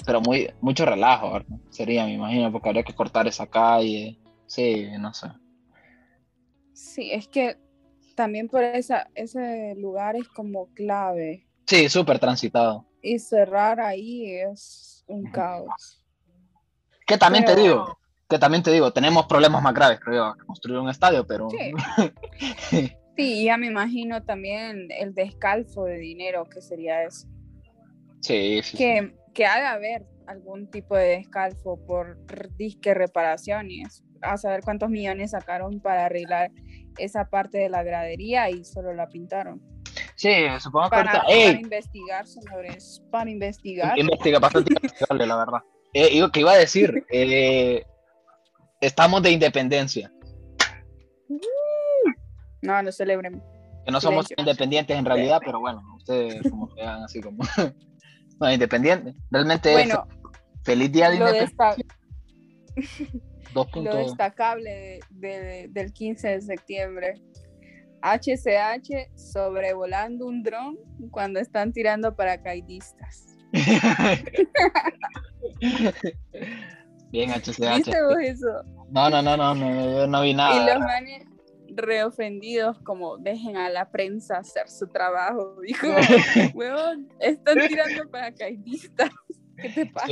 [0.05, 1.59] Pero muy, mucho relajo, ¿verdad?
[1.71, 4.19] Sería, me imagino, porque habría que cortar esa calle.
[4.47, 5.29] Sí, no sé.
[6.73, 7.59] sí, es que
[8.21, 11.47] también por esa, ese lugar es como clave.
[11.67, 12.85] Sí, súper transitado.
[13.01, 16.05] Y cerrar ahí es un caos.
[17.07, 20.39] Que también te Pero- digo, que también te digo, tenemos problemas más graves, creo yo,
[20.39, 21.73] que construir un estadio, pero Sí.
[23.17, 27.27] Sí, ya me imagino también el descalzo de dinero que sería eso.
[28.21, 28.77] sí, sí, sí.
[28.77, 32.19] Que, que ha de haber algún tipo de descalzo por
[32.57, 34.05] disque reparaciones.
[34.23, 36.51] A saber cuántos millones sacaron para arreglar
[36.99, 39.61] esa parte de la gradería y solo la pintaron.
[40.17, 41.27] Sí, supongo que Para, ahorita.
[41.27, 43.03] para investigar, señores.
[43.11, 43.99] Para investigar.
[43.99, 45.61] Investiga bastante investigable, la verdad.
[45.95, 47.05] Eh, digo, que iba a decir?
[47.11, 47.85] Eh,
[48.81, 50.13] estamos de independencia,
[52.63, 53.43] No, no celebren.
[53.87, 54.43] que no somos Silencio.
[54.53, 57.43] independientes en realidad, pero bueno, ustedes como hagan así como.
[58.41, 59.15] no, independientes.
[59.31, 60.07] Realmente, Bueno,
[60.65, 61.57] feliz día de independencia.
[61.57, 61.77] desta-
[63.55, 67.15] Dos lo destacable de- de- del 15 de septiembre.
[68.03, 70.79] HCH sobrevolando un dron
[71.11, 73.27] cuando están tirando paracaidistas.
[77.11, 77.77] Bien, HCH.
[77.77, 78.47] ¿Viste vos eso?
[78.91, 80.75] No, no, no, no, no, yo no vi Y nada.
[80.79, 81.25] los manes
[81.75, 85.57] reofendidos como dejen a la prensa hacer su trabajo.
[85.67, 85.87] Dijo,
[86.55, 89.11] huevón, están tirando paracaidistas.
[89.57, 90.09] ¿Qué te pasa?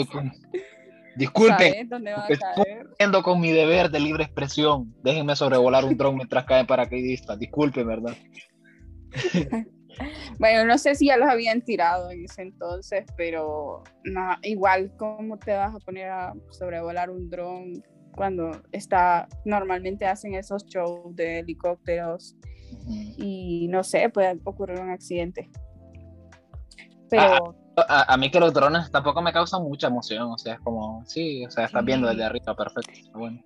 [1.18, 4.94] Disculpen, ¿Sabes dónde van a Estoy cumpliendo con mi deber de libre expresión.
[5.02, 7.38] Déjenme sobrevolar un dron mientras caen paracaidistas.
[7.38, 8.16] Disculpen, ¿verdad?
[10.38, 15.37] Bueno, no sé si ya los habían tirado en ese entonces, pero no, igual, ¿cómo
[15.38, 17.83] te vas a poner a sobrevolar un dron
[18.14, 22.37] cuando está, normalmente hacen esos shows de helicópteros
[23.16, 25.50] y no sé, puede ocurrir un accidente?
[27.11, 27.57] Pero
[27.88, 30.31] A, a mí que los drones tampoco me causan mucha emoción.
[30.33, 32.93] O sea, es como, sí, o sea, estás viendo desde arriba, perfecto.
[33.19, 33.43] Bueno.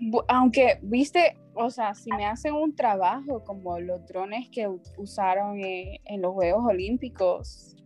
[0.00, 5.58] bu- aunque, viste, o sea, si me hacen un trabajo como los drones que usaron
[5.62, 7.76] en los Juegos Olímpicos,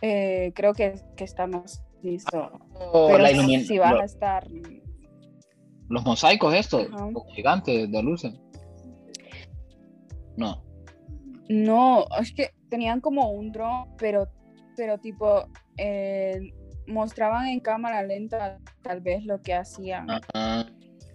[0.00, 2.50] eh, creo que, que está más listo.
[2.92, 4.46] O Pero si vas lo- a estar
[5.88, 7.10] los mosaicos estos, Ajá.
[7.10, 8.34] los gigantes de luces.
[10.36, 10.62] No.
[11.48, 14.28] No, es que tenían como un dron, pero,
[14.76, 16.52] pero tipo, eh,
[16.86, 20.06] mostraban en cámara lenta tal vez lo que hacían.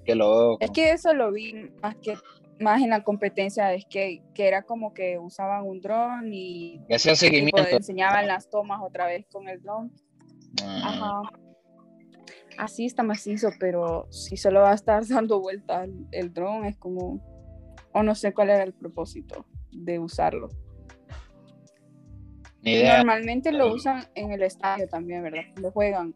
[0.06, 0.58] Qué loco.
[0.60, 2.16] Es que eso lo vi más que
[2.60, 7.16] más en la competencia de skate, que era como que usaban un dron y hacían
[7.16, 9.92] tipo, enseñaban las tomas otra vez con el dron.
[10.64, 11.22] Ah, Ajá.
[12.58, 16.78] Así está macizo, pero si solo va a estar dando vueltas el, el dron, es
[16.78, 17.20] como,
[17.92, 20.50] o no sé cuál era el propósito de usarlo.
[22.64, 22.98] Ni idea.
[22.98, 25.44] Normalmente lo usan en el estadio también, ¿verdad?
[25.62, 26.16] Lo juegan.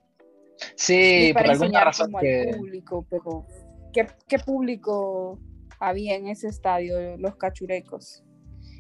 [0.76, 2.50] Sí, Y por para alguna razón como que.
[2.50, 3.46] al público, pero
[3.94, 5.40] ¿qué, qué público
[5.80, 7.18] había en ese estadio?
[7.18, 8.24] Los cachurecos.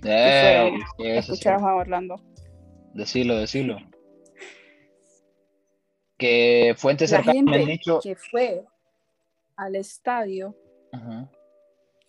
[0.03, 1.33] Eh, fueron sí, eso sí.
[1.33, 2.15] Escuchar a Orlando.
[2.93, 3.77] Decilo, decilo.
[6.17, 7.99] Que fuentes cercanas me han dicho.
[8.01, 8.65] que fue
[9.55, 10.55] al estadio
[10.91, 11.29] Ajá,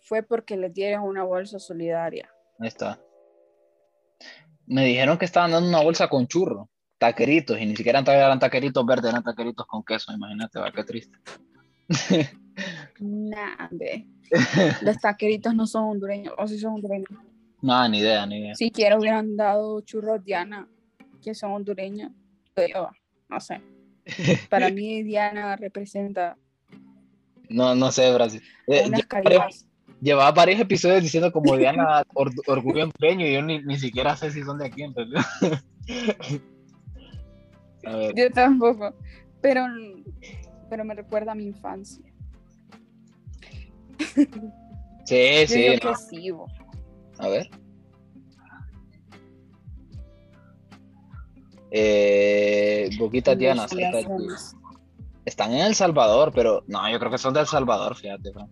[0.01, 2.27] fue porque les dieron una bolsa solidaria.
[2.59, 2.99] ahí está.
[4.69, 8.85] Me dijeron que estaban dando una bolsa con churro, taqueritos, y ni siquiera eran taqueritos
[8.85, 11.17] verdes, eran taqueritos con queso, imagínate, va, qué triste.
[12.99, 13.69] Nah.
[14.81, 17.07] Los taqueritos no son hondureños, o si son hondureños.
[17.61, 18.55] No, ni idea, ni idea.
[18.55, 20.67] Si quiero hubieran dado churros Diana,
[21.21, 22.11] que son hondureños.
[22.53, 22.89] Pero,
[23.29, 23.61] no sé.
[24.49, 26.37] Para mí Diana representa
[27.49, 28.41] No, no sé, Brasil.
[28.67, 28.89] Eh.
[30.01, 34.31] Llevaba varios episodios diciendo como Diana or- orgullo hondureño y yo ni, ni siquiera sé
[34.31, 35.25] si son de aquí, en realidad.
[37.85, 38.93] A ver, Yo tampoco.
[39.41, 39.65] Pero,
[40.69, 42.03] pero me recuerda a mi infancia.
[43.97, 44.27] sí,
[45.07, 47.49] Yo sí, digo no, a ver.
[51.71, 53.65] Eh, Boquita Diana,
[55.25, 58.31] están en El Salvador, pero no, yo creo que son de El Salvador, fíjate.
[58.33, 58.49] Fran.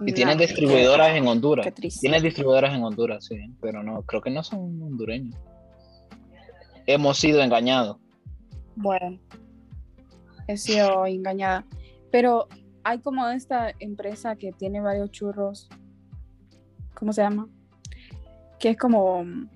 [0.00, 1.64] Y tienen distribuidoras en Honduras.
[1.66, 2.00] Qué triste.
[2.00, 5.36] Tienen distribuidoras en Honduras, sí, pero no, creo que no son hondureños.
[6.86, 7.98] Hemos sido engañados.
[8.76, 9.18] Bueno,
[10.46, 11.64] he sido engañada.
[12.10, 12.48] Pero
[12.84, 15.68] hay como esta empresa que tiene varios churros.
[16.94, 17.48] ¿Cómo se llama?
[18.58, 19.48] Que es como mm,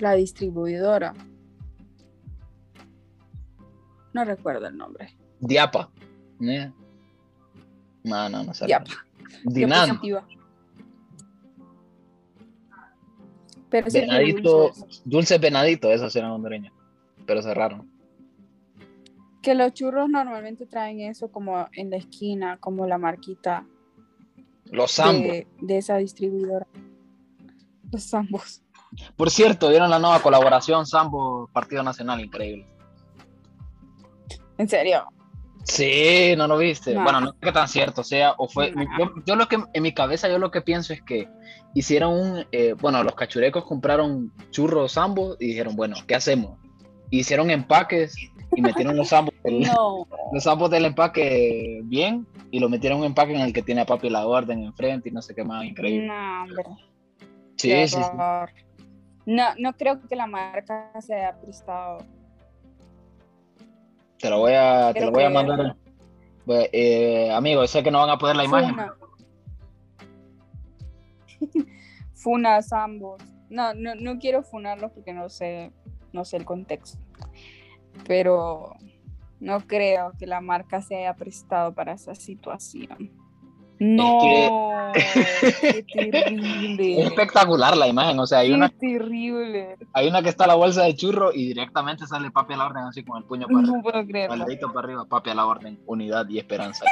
[0.00, 1.14] la distribuidora.
[4.12, 5.16] No recuerdo el nombre.
[5.40, 5.90] Diapa.
[6.40, 6.72] ¿eh?
[8.06, 8.66] No, no, no sé.
[8.66, 8.92] Diapa.
[9.44, 10.00] Dinan.
[13.68, 15.02] Pero Venadito, dulces.
[15.04, 16.72] dulce venadito, esos eran hondureños.
[17.26, 17.90] Pero cerraron.
[19.42, 23.66] Que los churros normalmente traen eso como en la esquina, como la marquita
[24.66, 25.22] Los Sambos.
[25.22, 26.66] de, de esa distribuidora.
[27.90, 28.62] Los zambos.
[29.16, 32.66] Por cierto, vieron la nueva colaboración Sambo Partido Nacional, increíble.
[34.58, 35.06] En serio.
[35.66, 36.94] Sí, no lo viste.
[36.94, 37.02] No.
[37.02, 38.70] Bueno, no sé qué tan cierto sea, o fue.
[38.70, 38.84] No.
[38.98, 41.28] Yo, yo lo que en mi cabeza, yo lo que pienso es que
[41.74, 42.46] hicieron un.
[42.52, 46.58] eh, bueno, los cachurecos compraron churros Sambo y dijeron, bueno, ¿qué hacemos?
[47.10, 48.16] Hicieron empaques
[48.54, 50.06] y metieron los Sambos del, No.
[50.32, 53.80] los Sambos del empaque bien y lo metieron en un empaque en el que tiene
[53.80, 56.06] a Papi la Orden enfrente y no sé qué más, increíble.
[56.06, 56.64] No, hombre.
[57.56, 58.10] Sí, sí, sí.
[59.26, 61.98] No, no creo que la marca se haya prestado.
[64.18, 65.76] Te lo voy a, te lo voy a mandar.
[66.72, 68.74] Eh, amigo, sé que no van a poner la imagen.
[68.76, 68.94] Funa.
[72.14, 73.22] Funa Zambos.
[73.48, 75.72] No, no, no quiero funarlos porque no sé,
[76.12, 76.98] no sé el contexto.
[78.06, 78.74] Pero
[79.40, 83.10] no creo que la marca se haya prestado para esa situación.
[83.78, 87.00] No, qué terrible.
[87.00, 89.76] Es espectacular la imagen, o sea, hay Qué una, terrible.
[89.92, 92.84] hay una que está la bolsa de churro y directamente sale papi a la orden
[92.84, 94.44] así con el puño para arriba, No puedo el creerlo.
[94.46, 96.84] dedito para arriba, papi a la orden, unidad y esperanza.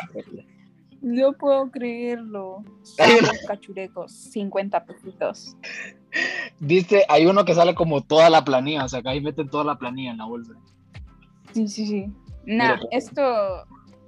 [1.00, 2.56] No puedo creerlo.
[2.58, 5.56] Una- Zambos cachurecos, 50 pesitos.
[6.60, 9.64] Viste, hay uno que sale como toda la planilla, o sea, que ahí meten toda
[9.64, 10.52] la planilla en la bolsa.
[11.52, 12.06] Sí, sí, sí.
[12.46, 13.22] Nah, Mira, esto,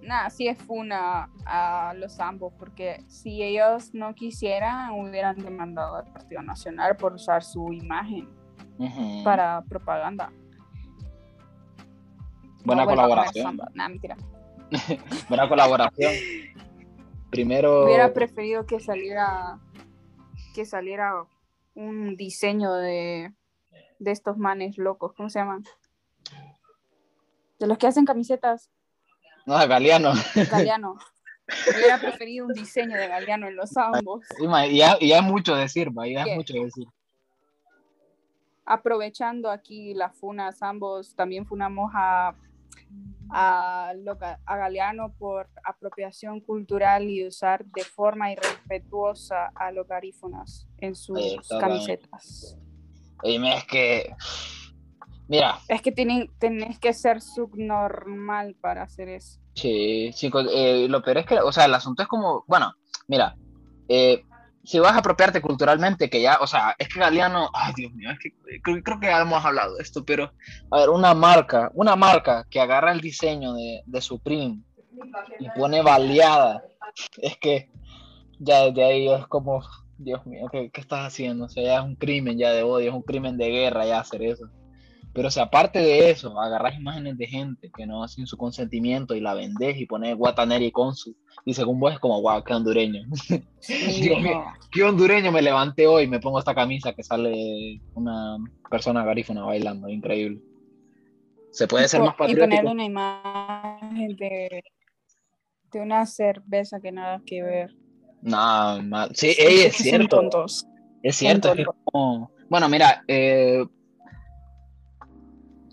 [0.07, 6.12] nah, sí es funa a los ambos, porque si ellos no quisieran, hubieran demandado al
[6.12, 8.29] Partido Nacional por usar su imagen
[9.25, 10.33] para propaganda.
[12.64, 13.61] Buena No colaboración.
[13.75, 14.16] Nah, mentira.
[15.29, 16.12] Buena colaboración.
[17.31, 19.59] Primero, Hubiera preferido que saliera,
[20.55, 21.25] que saliera
[21.75, 23.35] un diseño de,
[23.99, 25.64] de estos manes locos, ¿cómo se llaman?
[27.59, 28.71] De los que hacen camisetas
[29.46, 30.12] no, Galeano.
[30.50, 30.96] Galeano.
[31.72, 34.24] Hubiera preferido un diseño de Galeano en los ambos.
[34.70, 36.87] Y ya, ya es mucho decir, ma, ya mucho decir.
[38.64, 42.35] Aprovechando aquí las funas, ambos también funamos a,
[43.30, 43.92] a,
[44.44, 51.20] a Galeano por apropiación cultural y usar de forma irrespetuosa a los garífonas en sus
[51.20, 52.59] está, camisetas.
[53.22, 54.16] Oye, es que.
[55.29, 59.41] Mira, Es que tienen, tenés que ser subnormal para hacer eso.
[59.55, 62.73] Sí, chicos, eh, lo peor es que, o sea, el asunto es como, bueno,
[63.09, 63.37] mira,
[63.89, 64.23] eh,
[64.62, 68.11] si vas a apropiarte culturalmente, que ya, o sea, es que Galeano, ay Dios mío,
[68.11, 70.33] es que creo, creo que ya hemos hablado de esto, pero,
[70.71, 74.61] a ver, una marca, una marca que agarra el diseño de, de Supreme
[75.41, 76.62] y pone baleada,
[77.18, 77.70] es que
[78.39, 79.62] ya desde ahí es como,
[79.99, 81.47] Dios mío, ¿qué, qué estás haciendo?
[81.47, 84.01] O sea, ya es un crimen ya de odio, es un crimen de guerra ya
[84.01, 84.51] hacer eso.
[85.17, 89.21] Pero si aparte de eso, agarras imágenes de gente que no sin su consentimiento y
[89.21, 93.01] la vendés y pones Guataneri con su, y según vos es como, wow, qué hondureño.
[94.71, 98.37] Qué hondureño me levanté hoy, me pongo esta camisa que sale una
[98.71, 100.41] persona garífuna bailando, increíble.
[101.51, 102.73] Se puede ser más y ponerle patriótico.
[102.73, 104.62] una imagen de,
[105.73, 107.75] de una cerveza que nada que ver.
[108.21, 108.79] No,
[109.14, 110.29] sí, ey, es cierto.
[111.03, 113.64] Es cierto, es como- Bueno, mira, eh,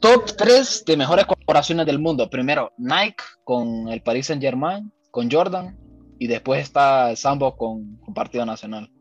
[0.04, 2.30] top 3 de mejores colaboraciones del mundo.
[2.30, 5.78] Primero, Nike con el Paris Saint Germain, con Jordan,
[6.20, 8.92] y después está Sambo con, con Partido Nacional.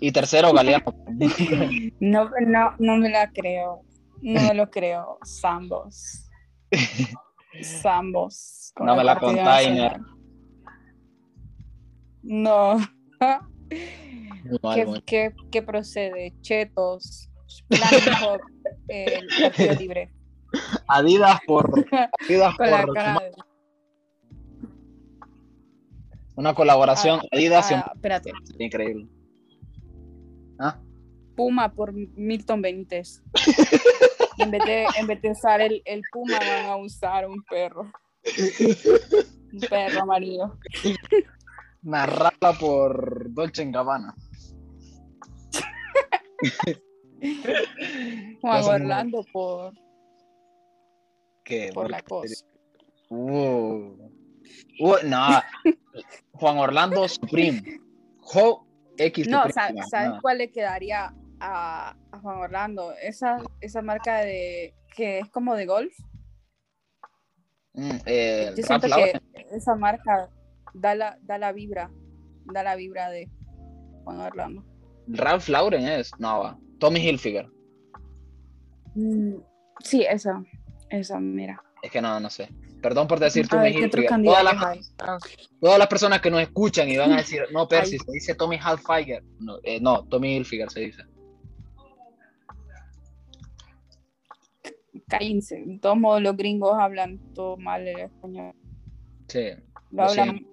[0.00, 0.94] Y tercero, Galeano.
[2.00, 3.82] No, no, no me la creo.
[4.22, 5.18] No me lo creo.
[5.26, 6.26] Zambos.
[7.62, 8.72] Zambos.
[8.74, 10.00] con No me la Nacional.
[12.22, 12.78] No.
[14.74, 16.34] ¿Qué, qué, qué procede?
[16.40, 17.29] Chetos.
[17.68, 18.40] Plan Hop,
[18.88, 20.12] el Partido Libre.
[20.88, 21.86] Adidas por,
[22.20, 22.68] Adidas por
[26.36, 27.20] una colaboración.
[27.22, 28.32] Ah, Adidas y ah, espérate.
[28.58, 29.06] increíble.
[30.58, 30.78] ¿Ah?
[31.36, 33.22] Puma por Milton Benítez.
[34.38, 37.92] En vez de, en vez de usar el, el Puma, van a usar un perro.
[39.52, 40.56] Un perro amarillo.
[41.82, 44.14] Narrada por Dolce Gabbana.
[48.40, 49.74] Juan Orlando por,
[51.44, 51.70] ¿Qué?
[51.74, 52.44] por ¿Por la cosa.
[53.08, 53.96] Uh.
[54.80, 55.40] Uh, no.
[56.32, 57.62] Juan Orlando Supreme.
[58.20, 58.66] Jo
[58.96, 59.82] X No, Supreme.
[59.90, 60.20] ¿sabes no.
[60.20, 62.92] cuál le quedaría a, a Juan Orlando?
[63.02, 65.94] Esa, esa marca de que es como de golf.
[67.74, 69.20] Mm, eh, Yo siento que
[69.52, 70.28] esa marca
[70.74, 71.90] da la, da la vibra,
[72.52, 73.28] da la vibra de
[74.04, 74.64] Juan Orlando.
[75.12, 76.10] Ralph Lauren es.
[76.18, 76.58] No, va.
[76.78, 77.48] Tommy Hilfiger.
[78.94, 79.36] Mm,
[79.82, 80.42] Sí, esa,
[80.90, 81.62] esa, mira.
[81.82, 82.48] Es que no, no sé.
[82.82, 84.24] Perdón por decir Tommy ver, ¿qué otros Hilfiger.
[84.24, 85.48] Todas las, candidatos hay?
[85.60, 88.56] todas las personas que nos escuchan y van a decir, no, Percy, se dice Tommy
[88.56, 89.22] Hilfiger.
[89.38, 91.02] No, eh, no, Tommy Hilfiger se dice.
[95.08, 95.62] Cállense.
[95.66, 98.54] De todos modos, los gringos hablan todo mal el español.
[99.28, 99.50] Sí.
[99.90, 100.46] Lo Lo hablan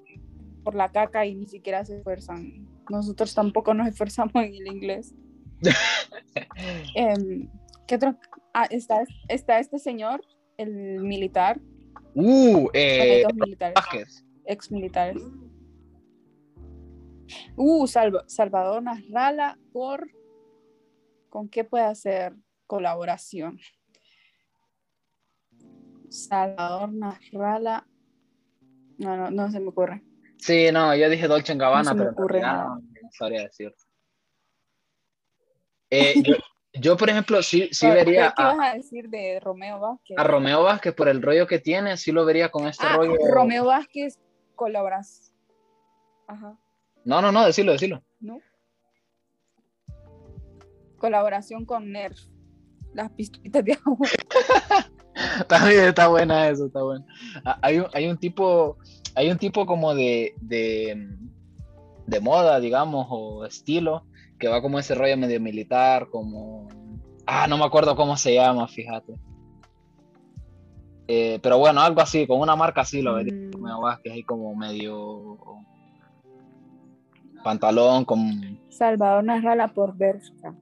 [0.64, 2.67] por la caca y ni siquiera se esfuerzan.
[2.90, 5.14] Nosotros tampoco nos esforzamos en el inglés.
[6.96, 7.50] Em,
[7.88, 8.18] ¿Qué otro?
[8.54, 10.22] Ah, está, está este señor,
[10.58, 11.60] el militar.
[12.14, 14.26] Uh, eh, dos militares, Vázquez.
[14.46, 15.22] ex militares.
[17.56, 20.10] Uh, Salva- Salvador Nasralla por.
[21.30, 22.36] ¿Con qué puede hacer
[22.68, 23.60] colaboración?
[26.10, 27.86] Salvador Nasralla.
[28.98, 30.04] No, no, no se me ocurre.
[30.40, 32.66] Sí, no, yo dije Dolce Gabbana, No pero ocurre nada.
[32.66, 33.74] no, no sabría decir.
[35.90, 36.36] Eh, yo,
[36.74, 40.18] yo, por ejemplo, sí, sí ¿Qué- vería ¿Qué a, vas a decir de Romeo Vázquez?
[40.18, 43.14] a Romeo Vázquez por el rollo que tiene, sí lo vería con este Ah, rollo.
[43.34, 44.20] Romeo Vázquez
[44.56, 45.34] colaboras.
[46.28, 46.58] Ajá,
[47.06, 48.04] No, no, no, decilo, decilo.
[48.20, 48.42] ¿no?
[50.98, 52.20] Colaboración con Nerf.
[52.94, 54.08] Las pistolitas de agua.
[55.48, 57.06] También está buena eso, está bueno.
[57.46, 58.78] Ah, Hay hay un tipo,
[59.18, 61.10] hay un tipo como de, de,
[62.06, 64.06] de moda, digamos, o estilo,
[64.38, 66.68] que va como ese rollo medio militar, como...
[67.26, 69.16] Ah, no me acuerdo cómo se llama, fíjate.
[71.08, 73.34] Eh, pero bueno, algo así, con una marca así lo vería.
[73.34, 75.38] Mm, Romeo Vázquez ahí como medio
[77.44, 80.54] pantalón con Salvador Narrala por Bershka.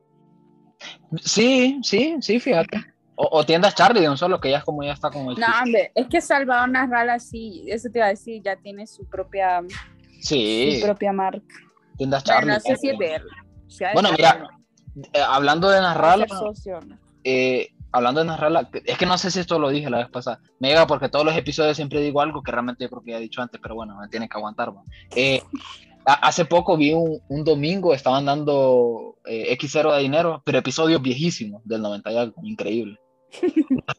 [1.21, 2.77] sí sí sí fíjate
[3.15, 5.39] o, o tiendas Charlie de un solo que ya es como ya está como el
[5.39, 9.05] No, hombre, es que Salvador Narrala sí, eso te iba a decir, ya tiene su
[9.07, 9.61] propia,
[10.21, 11.55] sí su propia marca.
[11.97, 13.21] tiendas Bueno, Charlie no sé si es de.
[13.67, 14.49] Si ha de Bueno, ser mira,
[15.13, 15.77] Eh, hablando de
[17.23, 20.39] eh, hablando de narrarla es que no sé si esto lo dije la vez pasada
[20.59, 23.17] me llega porque todos los episodios siempre digo algo que realmente yo creo que ya
[23.17, 24.71] he dicho antes pero bueno me tienen que aguantar.
[25.15, 25.41] Eh,
[26.05, 31.61] hace poco vi un, un domingo estaban dando eh, X0 de dinero pero episodios viejísimos
[31.65, 32.99] del 90 y algo increíble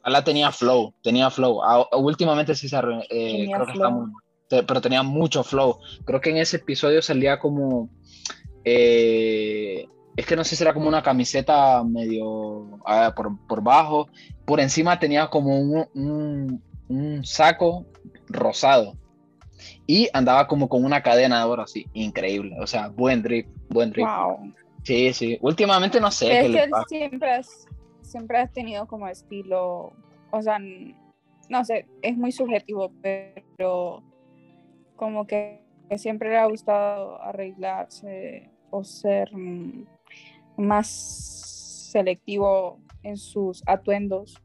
[0.04, 1.62] la tenía flow, tenía flow.
[1.62, 4.00] Ah, últimamente sí se eh, Tenía creo que está flow.
[4.06, 4.12] muy-
[4.48, 5.78] te- pero tenía mucho flow.
[6.04, 7.88] Creo que en ese episodio salía como
[8.64, 14.08] eh, es que no sé si era como una camiseta medio ah, por, por bajo,
[14.44, 17.86] por encima tenía como un, un- un saco
[18.28, 18.96] rosado
[19.86, 23.90] y andaba como con una cadena de oro así, increíble, o sea, buen drip, buen
[23.90, 24.06] drip.
[24.06, 24.52] Wow.
[24.82, 27.40] Sí, sí, últimamente no sé Es que siempre
[28.06, 29.92] siempre has tenido como estilo,
[30.30, 30.58] o sea,
[31.48, 34.02] no sé, es muy subjetivo, pero
[34.96, 39.84] como que, que siempre le ha gustado arreglarse o ser mm,
[40.56, 40.88] más
[41.90, 44.40] selectivo en sus atuendos,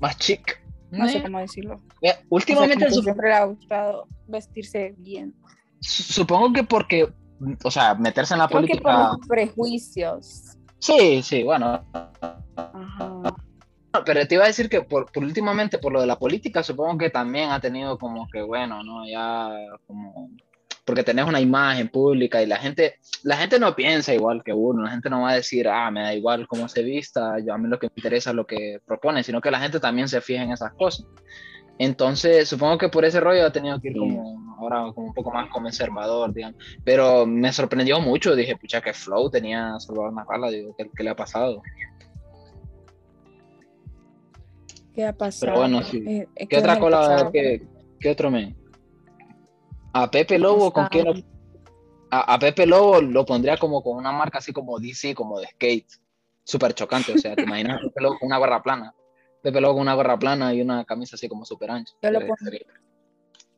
[0.00, 0.60] Más chic.
[0.90, 1.76] no sé Eh, cómo decirlo.
[2.00, 5.34] mira, O sea, últimamente siempre le ha gustado vestirse bien.
[5.80, 7.08] supongo que porque,
[7.64, 9.10] o sea, meterse en la Creo que política.
[9.18, 10.56] por prejuicios.
[10.80, 11.84] Sí, sí, bueno.
[12.58, 13.34] Ajá.
[14.04, 16.98] Pero te iba a decir que por, por últimamente, por lo de la política, supongo
[16.98, 19.08] que también ha tenido como que, bueno, ¿no?
[19.08, 19.50] Ya
[19.86, 20.30] como
[20.88, 24.84] porque tenés una imagen pública y la gente, la gente no piensa igual que uno,
[24.84, 27.58] la gente no va a decir, ah, me da igual cómo se vista, yo a
[27.58, 30.22] mí lo que me interesa es lo que propone, sino que la gente también se
[30.22, 31.06] fija en esas cosas.
[31.78, 35.30] Entonces, supongo que por ese rollo ha tenido que ir como ahora como un poco
[35.30, 36.56] más conservador, digamos.
[36.84, 41.10] Pero me sorprendió mucho, dije, pucha, que flow tenía Salvador Narrala, digo, ¿qué, ¿qué, le
[41.10, 41.62] ha pasado?
[44.98, 45.52] ¿Qué ha pasado?
[45.52, 46.02] Pero bueno, sí.
[46.04, 47.64] Eh, ¿Qué otra cola, qué,
[48.00, 48.56] qué, otro me?
[49.92, 51.04] A Pepe Lobo, ¿con quién?
[51.04, 51.12] Lo,
[52.10, 55.46] a, a, Pepe Lobo lo pondría como con una marca así como DC, como de
[55.46, 55.86] skate.
[56.42, 58.92] Súper chocante, o sea, te imaginas a Pepe Lobo con una barra plana.
[59.40, 61.94] Pepe Lobo con una gorra plana y una camisa así como súper ancha.
[62.02, 62.66] Yo, lo pondría,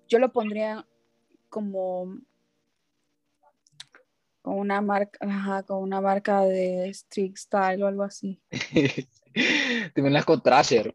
[0.09, 0.86] yo lo pondría
[1.49, 2.18] como
[4.43, 8.43] con una marca, ajá, con una marca de street style o algo así.
[9.95, 10.95] Te con Trasher.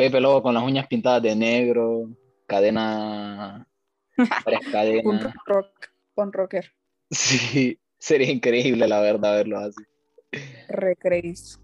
[0.00, 2.08] Pepe Lobo con las uñas pintadas de negro,
[2.46, 3.68] cadena.
[4.72, 5.02] cadena.
[5.02, 6.72] con, rock, con rocker.
[7.10, 9.82] Sí, sería increíble la verdad verlo así.
[10.68, 11.60] Recreís.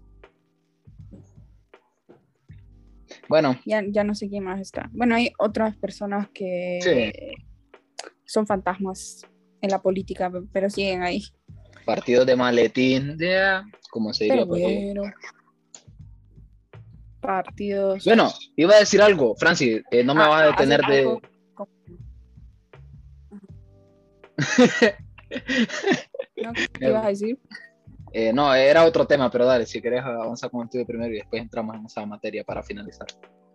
[3.27, 3.59] Bueno.
[3.65, 4.87] Ya, ya no sé quién más está.
[4.93, 7.43] Bueno, hay otras personas que sí.
[8.25, 9.25] son fantasmas
[9.61, 11.23] en la política, pero siguen ahí.
[11.85, 14.45] Partidos de maletín, de, como se diría.
[14.45, 15.03] Pero,
[17.27, 18.05] partidos.
[18.05, 20.99] Bueno, iba a decir algo, Francis, eh, no me ah, vas a detener de.
[20.99, 21.21] Algo...
[26.37, 27.37] no, ¿Qué ibas a decir?
[28.13, 31.17] Eh, no, era otro tema, pero dale, si querés avanzar con el estudio primero y
[31.17, 33.05] después entramos en esa materia para finalizar.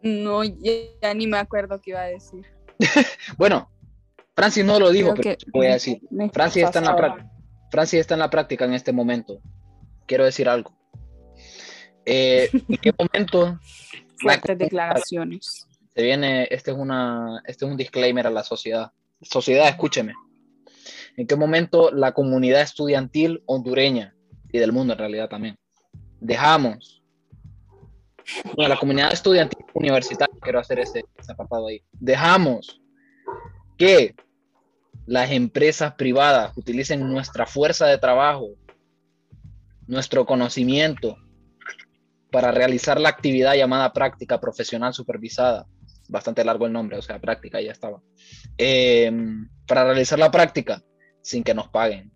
[0.03, 2.45] No, ya, ni me acuerdo qué iba a decir.
[3.39, 3.71] bueno,
[4.37, 6.03] Francis no lo dijo, pero voy a decir.
[6.33, 7.31] Francis está, en la
[7.71, 9.41] Francis está en la práctica en este momento.
[10.07, 10.77] Quiero decir algo.
[12.07, 13.59] Eh, ¿En qué momento?
[14.21, 15.67] Fuertes declaraciones.
[15.95, 18.93] Se viene, este es, una, este es un disclaimer a la sociedad.
[19.21, 20.15] Sociedad, escúcheme.
[21.17, 24.15] ¿En qué momento la comunidad estudiantil hondureña
[24.53, 25.57] y del mundo en realidad también.
[26.21, 27.03] Dejamos,
[28.55, 32.81] bueno, la comunidad estudiantil universitaria, quiero hacer ese, ese apartado ahí, dejamos
[33.77, 34.15] que
[35.07, 38.51] las empresas privadas utilicen nuestra fuerza de trabajo,
[39.87, 41.17] nuestro conocimiento
[42.33, 45.67] para realizar la actividad llamada práctica profesional supervisada.
[46.09, 48.03] Bastante largo el nombre, o sea, práctica ya estaba.
[48.59, 49.13] Eh,
[49.67, 50.83] para realizar la práctica
[51.23, 52.13] sin que nos paguen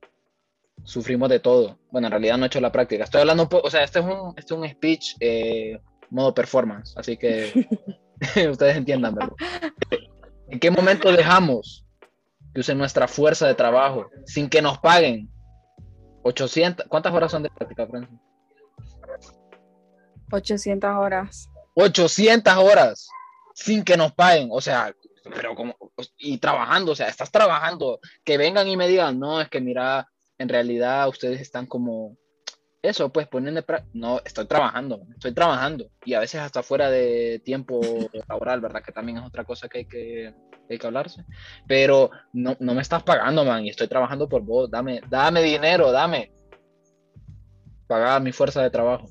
[0.86, 1.78] sufrimos de todo.
[1.90, 3.04] Bueno, en realidad no he hecho la práctica.
[3.04, 7.16] Estoy hablando, o sea, este es un, este es un speech eh, modo performance, así
[7.16, 7.66] que
[8.50, 9.18] ustedes entiendan.
[10.48, 11.84] ¿En qué momento dejamos
[12.54, 15.28] que usen nuestra fuerza de trabajo sin que nos paguen?
[16.22, 18.18] 800, ¿cuántas horas son de práctica, Francis?
[20.30, 21.48] 800 horas.
[21.74, 23.08] 800 horas
[23.54, 24.94] sin que nos paguen, o sea,
[25.34, 25.76] pero como,
[26.18, 30.08] y trabajando, o sea, estás trabajando, que vengan y me digan, no, es que mira,
[30.38, 32.16] en realidad ustedes están como
[32.82, 33.64] eso, pues poniendo,
[33.94, 35.90] no, estoy trabajando, estoy trabajando.
[36.04, 37.80] Y a veces hasta fuera de tiempo
[38.28, 38.82] laboral, ¿verdad?
[38.82, 40.34] Que también es otra cosa que hay que,
[40.68, 41.24] hay que hablarse,
[41.66, 45.90] pero no, no, me estás pagando, man, y estoy trabajando por vos, dame, dame dinero,
[45.92, 46.32] dame,
[47.86, 49.08] pagar mi fuerza de trabajo.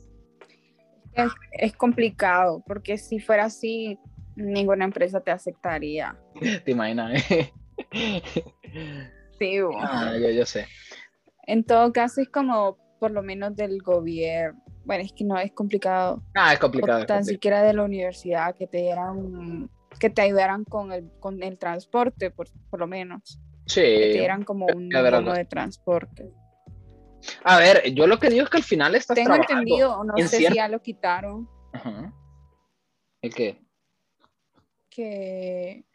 [1.16, 3.98] Es, es complicado, porque si fuera así,
[4.36, 6.16] ninguna empresa te aceptaría.
[6.64, 7.32] ¿Te imaginas?
[7.32, 7.52] Eh?
[9.40, 9.80] sí, bueno.
[9.82, 10.68] ah, yo, yo sé.
[11.48, 14.62] En todo caso, es como por lo menos del gobierno.
[14.84, 16.24] Bueno, es que no es complicado.
[16.36, 17.06] Ah, es complicado.
[17.06, 21.58] Tan siquiera de la universidad que te dieran, que te ayudaran con el, con el
[21.58, 23.40] transporte, por, por lo menos.
[23.66, 23.82] Sí.
[23.82, 26.32] Que te dieran como un bono de transporte.
[27.44, 29.62] A ver, yo lo que digo es que al final estás Tengo trabajando.
[29.62, 31.50] entendido, no sé si ya lo quitaron.
[31.74, 32.14] Ajá.
[33.22, 33.62] ¿El qué?
[34.90, 35.86] Que.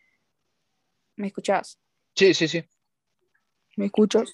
[1.17, 1.79] ¿Me escuchas?
[2.15, 2.65] Sí, sí, sí.
[3.77, 4.31] ¿Me escuchas?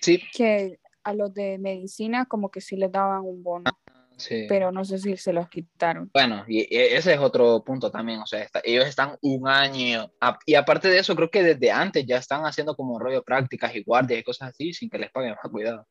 [0.00, 0.22] Sí.
[0.32, 3.70] Que a los de medicina como que sí les daban un bono.
[4.16, 4.44] Sí.
[4.48, 6.10] Pero no sé si se los quitaron.
[6.12, 10.12] Bueno, y ese es otro punto también, o sea, está, ellos están un año,
[10.44, 13.82] y aparte de eso, creo que desde antes ya están haciendo como rollo prácticas y
[13.82, 15.86] guardias y cosas así, sin que les paguen más cuidado.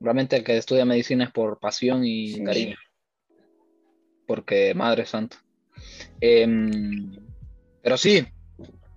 [0.00, 2.44] Realmente el que estudia medicina es por pasión y Sí.
[2.44, 2.76] cariño.
[4.26, 5.36] Porque, madre santa.
[6.20, 7.16] Em,
[7.82, 8.26] pero sí,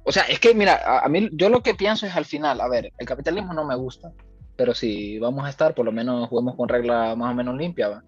[0.04, 2.60] o sea, es que mira, a, a mí yo lo que pienso es al final,
[2.62, 4.12] a ver, el capitalismo no me gusta,
[4.56, 7.89] pero si vamos a estar, por lo menos juguemos con regla más o menos limpia.
[7.89, 8.04] ¿va?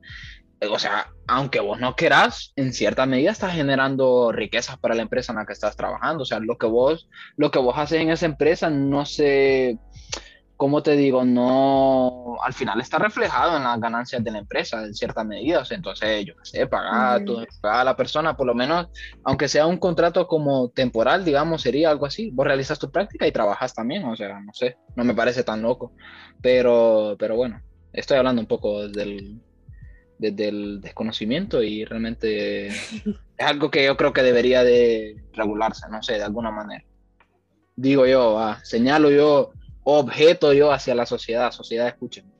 [0.69, 5.31] O sea, aunque vos no querás, en cierta medida estás generando riquezas para la empresa
[5.31, 6.23] en la que estás trabajando.
[6.23, 9.77] O sea, lo que vos, lo que vos haces en esa empresa no se,
[10.61, 14.93] como te digo, no, al final está reflejado en las ganancias de la empresa en
[14.93, 15.61] cierta medida.
[15.61, 17.43] O sea, entonces, yo qué sé, pagar, Ujú.
[17.63, 18.89] a la persona, por lo menos,
[19.23, 22.29] aunque sea un contrato como temporal, digamos, sería algo así.
[22.29, 25.63] Vos realizas tu práctica y trabajas también, o sea, no sé, no me parece tan
[25.63, 25.93] loco.
[26.43, 27.59] Pero, pero bueno,
[27.91, 29.41] estoy hablando un poco desde el,
[30.19, 36.03] desde el desconocimiento y realmente es algo que yo creo que debería de regularse, no
[36.03, 36.85] sé, de alguna manera.
[37.75, 39.53] Digo yo, ah, señalo yo,
[39.83, 42.31] objeto yo hacia la sociedad, sociedad escuchen.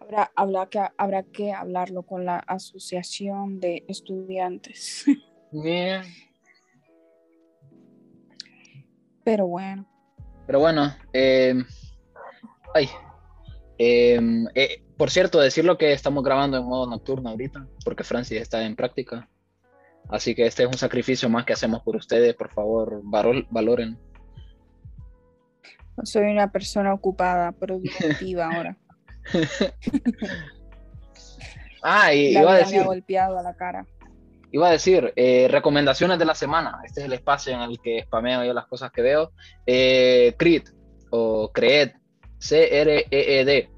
[0.00, 5.04] Habrá, habrá, que, habrá que hablarlo con la asociación de estudiantes.
[5.50, 6.02] Bien.
[9.24, 9.86] Pero bueno,
[10.46, 11.54] Pero bueno, eh,
[12.74, 12.88] ay,
[13.78, 14.20] eh,
[14.54, 18.74] eh, por cierto, decirlo que estamos grabando en modo nocturno ahorita, porque Francis está en
[18.74, 19.28] práctica.
[20.08, 23.96] Así que este es un sacrificio más que hacemos por ustedes, por favor, varol- valoren.
[26.04, 28.76] Soy una persona ocupada, productiva ahora.
[31.84, 33.84] Ah, y iba a vida me decir, ha golpeado a la cara.
[34.52, 36.78] iba a decir, eh, recomendaciones de la semana.
[36.84, 39.32] Este es el espacio en el que spameo yo las cosas que veo.
[39.66, 40.62] Eh, Creed
[41.10, 41.90] o Creed,
[42.38, 43.68] C-R-E-E-D,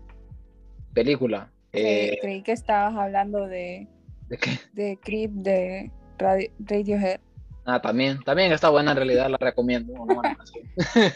[0.92, 1.50] película.
[1.72, 3.88] Eh, creí que estabas hablando de,
[4.28, 4.50] ¿de qué?
[4.74, 7.20] de Creep de Radi- Radiohead.
[7.64, 9.94] Ah, también, también está buena en realidad, la recomiendo.
[9.94, 10.36] una buena.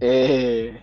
[0.00, 0.80] eh,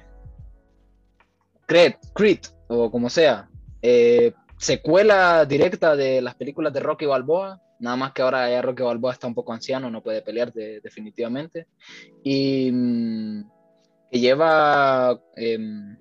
[1.67, 3.49] Creed, Creed, o como sea,
[3.81, 8.83] eh, secuela directa de las películas de Rocky Balboa, nada más que ahora ya Rocky
[8.83, 11.67] Balboa está un poco anciano, no puede pelear de- definitivamente,
[12.23, 13.43] y mm,
[14.11, 15.97] lleva, em,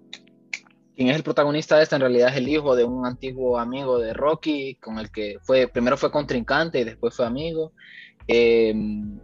[0.95, 3.99] quien es el protagonista de esta en realidad es el hijo de un antiguo amigo
[3.99, 7.73] de Rocky, con el que fue, primero fue contrincante y después fue amigo,
[8.29, 8.73] eh,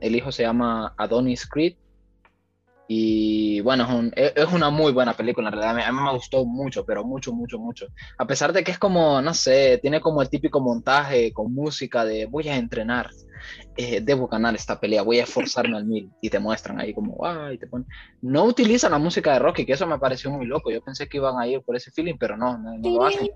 [0.00, 1.76] el hijo se llama Adonis Creed.
[2.92, 5.86] Y bueno, es, un- es- una muy buena película, en realidad.
[5.86, 7.86] A mí, me gustó mucho, pero mucho, mucho, mucho.
[8.18, 12.04] A pesar de que es como, no sé, tiene como el típico montaje con música
[12.04, 13.08] de voy a entrenar,
[13.76, 16.10] eh, debo ganar esta pelea, voy a esforzarme al mil.
[16.20, 17.86] Y te muestran ahí como, ay, te ponen.
[18.22, 20.72] No utilizan la música de Rocky, que eso me pareció muy loco.
[20.72, 23.28] Yo pensé que iban a ir por ese feeling, pero no, no, no lo hacen.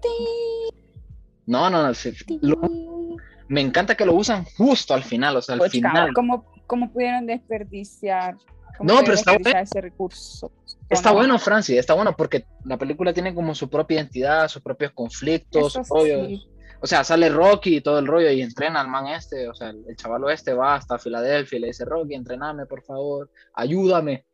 [1.46, 1.92] No, no, no.
[2.40, 6.12] lo- me encanta que lo usan justo al final, o sea, al final.
[6.12, 8.34] ¿Cómo, cómo pudieron desperdiciar,
[8.80, 10.52] No, pero está desperdiciar ese recurso?
[10.88, 14.92] Está bueno, Francis, está bueno porque la película tiene como su propia identidad, sus propios
[14.92, 16.28] conflictos, rollos.
[16.28, 16.54] sí.
[16.84, 19.70] O sea, sale Rocky y todo el rollo y entrena al man este, o sea,
[19.70, 24.26] el, chavalo este va hasta Filadelfia y le dice, Rocky, entrename, por favor, ayúdame.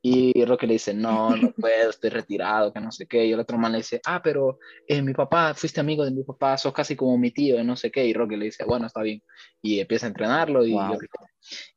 [0.00, 3.26] Y Rocky le dice, no, no puedo, estoy retirado, que no sé qué.
[3.26, 6.22] Y el otro man le dice, ah, pero eh, mi papá, fuiste amigo de mi
[6.22, 8.06] papá, sos casi como mi tío, y no sé qué.
[8.06, 9.22] Y Rocky le dice, bueno, está bien.
[9.60, 10.72] Y empieza a entrenarlo y...
[10.72, 10.98] Wow.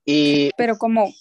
[0.05, 1.11] y Pero ¿cómo,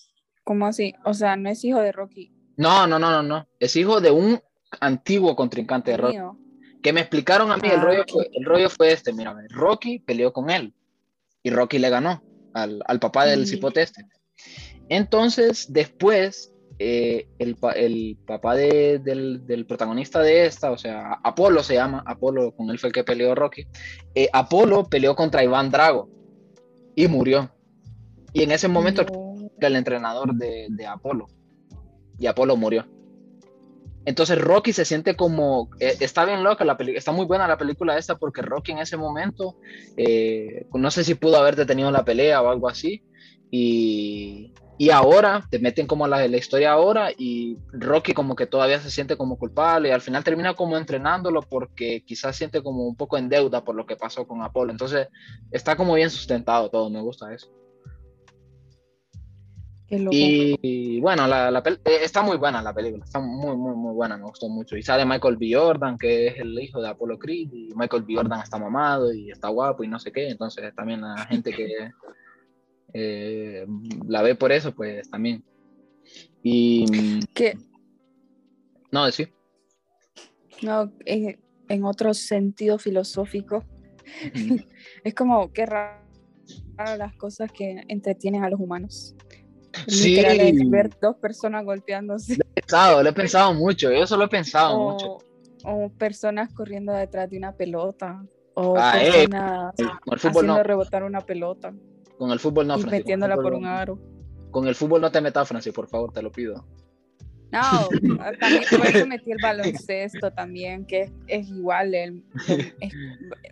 [0.51, 0.95] cómo así?
[1.05, 2.33] O sea, no es hijo de Rocky.
[2.57, 3.47] no, no, no, no, no.
[3.61, 4.41] Es hijo de un
[4.81, 6.17] antiguo contrincante de Rocky.
[6.19, 6.37] mío.
[6.83, 10.01] que me explicaron a mí, el, Ah, rollo fue, el rollo fue este, mira, Rocky
[10.01, 10.75] peleó con él
[11.45, 12.23] y Rocky le ganó
[12.55, 13.47] al, al papá del Mm.
[13.47, 14.07] cipote este.
[14.89, 21.63] Entonces, después, eh, el, el papá de- del, del protagonista de esta, o sea, Apolo
[21.63, 23.67] se llama, Apolo, con él fue el que peleó Rocky,
[24.15, 26.09] eh, Apolo peleó contra Iván Drago
[26.97, 27.55] y murió.
[28.33, 29.30] Y en ese momento No.
[29.67, 31.27] El entrenador de, de Apolo.
[32.19, 32.87] Y Apolo murió.
[34.07, 37.59] Entonces Rocky se siente como, eh, está bien loca la película, está muy buena la
[37.59, 39.57] película esta porque Rocky en ese momento,
[39.97, 43.03] eh, no sé si pudo haber detenido la pelea o algo así,
[43.51, 48.81] y, y ahora te meten como la, la historia ahora y Rocky como que todavía
[48.81, 52.97] se siente como culpable y al final termina como entrenándolo porque quizás siente como un
[52.97, 54.73] poco en deuda por lo que pasó con Apolo.
[54.73, 55.09] Entonces
[55.51, 57.51] está como bien sustentado todo, me gusta eso.
[59.91, 60.57] Qué.
[60.63, 64.17] Y, bueno, la, la eh, está muy buena la película, está muy, muy, muy buena,
[64.17, 64.77] me gustó mucho.
[64.77, 65.51] Y sale Michael B.
[65.53, 68.15] Jordan, que es el hijo de Apollo Creed, y Michael B.
[68.15, 71.91] Jordan está mamado y está guapo y no sé qué, entonces también la gente que
[72.95, 73.67] eh,
[74.07, 75.43] la ve por eso, pues también.
[76.43, 77.59] Y Que
[78.93, 79.35] no, decir.
[80.63, 83.65] no, en, en otro sentido filosófico,
[85.05, 86.01] es como que raro
[86.97, 89.17] las cosas que entretienen a los humanos.
[89.87, 90.17] Sí,
[90.63, 94.79] lo ver dos personas golpeándose he pensado, lo he pensado mucho, yo solo he pensado
[94.79, 95.19] mucho.
[95.65, 98.23] o, personas corriendo detrás de una pelota
[98.55, 101.73] o Ah, eh, personas Con el fútbol haciendo no, rebotar una pelota
[102.19, 103.69] con el fútbol no, y Francis, con el metiéndola por fútbol un no.
[103.71, 103.99] aro.
[104.51, 106.67] Con el fútbol no te metas, Francis, por favor, te lo pido.
[107.51, 107.89] No,
[108.39, 111.95] también por eso metí el baloncesto también, que es, es igual.
[111.95, 112.95] el- el- es-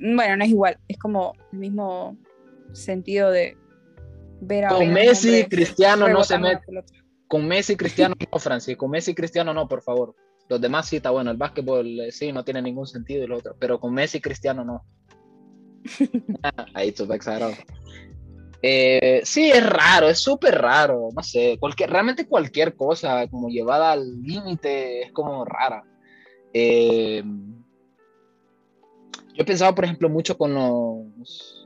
[0.01, 2.16] bueno, no es igual, es como el mismo
[2.72, 3.57] sentido de
[4.41, 6.62] ver a Con Messi, Cristiano no se mete.
[7.26, 10.14] con Messi Cristiano no, Francis, con Messi Cristiano no, por favor.
[10.49, 13.36] Los demás sí está bueno, el básquetbol eh, sí no tiene ningún sentido y lo
[13.36, 14.84] otro, pero con Messi Cristiano no.
[16.43, 17.55] Ah, ahí tú exagerado.
[18.61, 23.93] Eh, sí, es raro, es súper raro, no sé, cualquier, realmente cualquier cosa como llevada
[23.93, 25.84] al límite es como rara.
[26.53, 27.22] Eh,
[29.34, 31.58] yo he pensado, por ejemplo, mucho con los,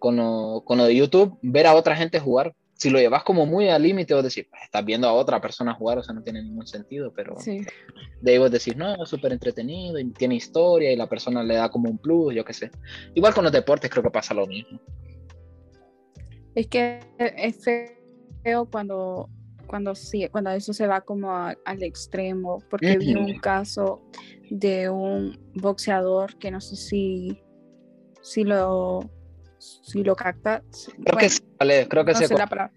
[0.00, 2.52] con lo, con lo de YouTube, ver a otra gente jugar.
[2.72, 5.74] Si lo llevas como muy al límite, vos decís, pues, estás viendo a otra persona
[5.74, 7.60] jugar, o sea, no tiene ningún sentido, pero Sí.
[8.22, 11.54] de ahí vos decís, no, es súper entretenido y tiene historia y la persona le
[11.56, 12.70] da como un plus, yo qué sé.
[13.14, 14.80] Igual con los deportes creo que pasa lo mismo.
[16.54, 17.62] Es que es
[18.42, 19.28] feo cuando,
[19.66, 24.02] cuando, sí, cuando eso se va como a- al extremo, porque vi un caso
[24.50, 27.42] de un boxeador que no sé si,
[28.22, 29.00] si lo,
[29.60, 30.62] si lo capta.
[31.04, 32.72] Creo que sí, vale, creo que no sí, sé la palabra.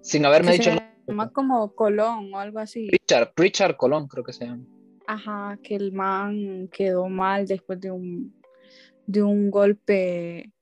[0.00, 2.88] sin haberme dicho se llama como Colón o algo así.
[2.90, 4.64] Richard, Richard Colón, creo que se llama.
[5.06, 8.34] Ajá, que el man quedó mal después de un,
[9.06, 10.52] de un golpe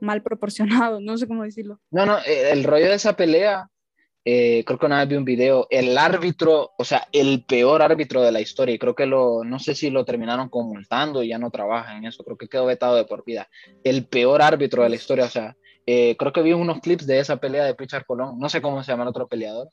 [0.00, 1.80] mal proporcionado, no sé cómo decirlo.
[1.90, 3.70] No, no, eh, el rollo de esa pelea,
[4.28, 8.20] eh, creo que una vez vi un video, el árbitro, o sea, el peor árbitro
[8.22, 11.28] de la historia, y creo que lo, no sé si lo terminaron como multando y
[11.28, 13.48] ya no trabaja en eso, creo que quedó vetado de por vida.
[13.84, 15.56] El peor árbitro de la historia, o sea,
[15.86, 18.82] eh, creo que vi unos clips de esa pelea de Richard Colón, no sé cómo
[18.82, 19.70] se llama el otro peleador,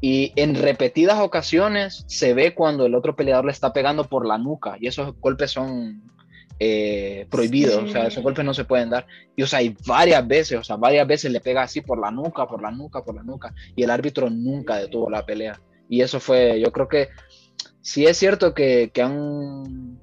[0.00, 4.38] y en repetidas ocasiones se ve cuando el otro peleador le está pegando por la
[4.38, 6.04] nuca, y esos golpes son
[6.58, 8.08] eh, prohibidos, o sea, Sí.
[8.08, 9.06] esos golpes no se pueden dar.
[9.36, 12.10] Y o sea, hay varias veces, o sea, varias veces le pega así por la
[12.10, 15.60] nuca, por la nuca, por la nuca, y el árbitro nunca detuvo la pelea.
[15.88, 17.08] Y eso fue, yo creo que
[17.80, 19.97] sí es cierto que, que han...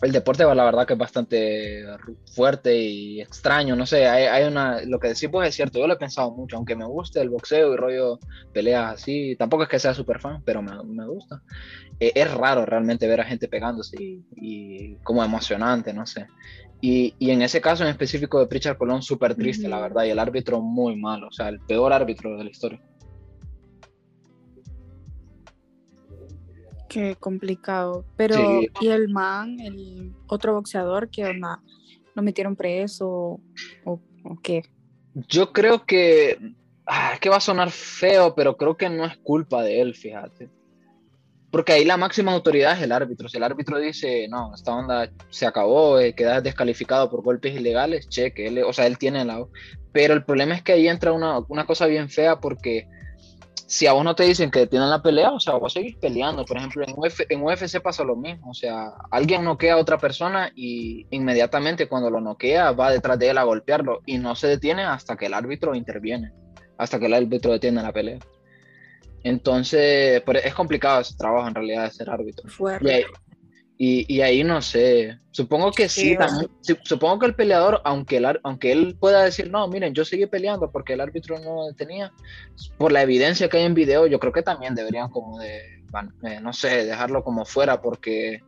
[0.00, 1.84] El deporte, la verdad, que es bastante
[2.32, 5.88] fuerte y extraño, no sé, hay, hay una, lo que decís pues es cierto, yo
[5.88, 8.18] lo he pensado mucho, aunque me guste el boxeo y rollo
[8.52, 11.42] peleas así, tampoco es que sea súper fan, pero me, me gusta.
[11.98, 16.26] Eh, es raro realmente ver a gente pegándose y, y como emocionante, no sé.
[16.80, 20.10] Y, y, en ese caso en específico de Richard Colón, súper triste, la verdad, y
[20.10, 22.80] el árbitro muy malo, o sea, el peor árbitro de la historia.
[26.88, 28.04] Qué complicado.
[28.16, 28.68] Pero, Sí.
[28.80, 31.60] ¿y el man, el otro boxeador, qué onda?
[32.14, 33.40] ¿Lo metieron preso
[33.84, 34.62] o, o qué?
[35.28, 36.38] Yo creo que,
[36.86, 39.94] ah, es que va a sonar feo, pero creo que no es culpa de él,
[39.94, 40.50] fíjate.
[41.50, 43.28] Porque ahí la máxima autoridad es el árbitro.
[43.28, 48.08] Si el árbitro dice, no, esta onda se acabó, eh, quedas descalificado por golpes ilegales,
[48.08, 49.44] cheque, él, o sea, él tiene la...
[49.92, 52.86] Pero el problema es que ahí entra una, una cosa bien fea porque
[53.68, 56.46] si a vos no te dicen que detienen la pelea, o sea, vos seguís peleando.
[56.46, 58.50] Por ejemplo, en, Uf, en UFC pasa lo mismo.
[58.50, 63.28] O sea, alguien noquea a otra persona y inmediatamente cuando lo noquea va detrás de
[63.28, 66.32] él a golpearlo y no se detiene hasta que el árbitro interviene,
[66.78, 68.18] hasta que el árbitro detiene la pelea.
[69.22, 72.48] Entonces, pero es complicado ese trabajo en realidad de ser árbitro.
[72.48, 73.04] Fuerte.
[73.80, 76.50] Y, y ahí no sé, supongo que sí, Sí, también-
[76.82, 80.70] supongo que el peleador, aunque, el, aunque él pueda decir, no, miren, yo seguí peleando
[80.72, 82.12] porque el árbitro no detenía,
[82.76, 85.60] por la evidencia que hay en video, yo creo que también deberían como de,
[85.90, 88.40] van- eh, no sé, dejarlo como fuera porque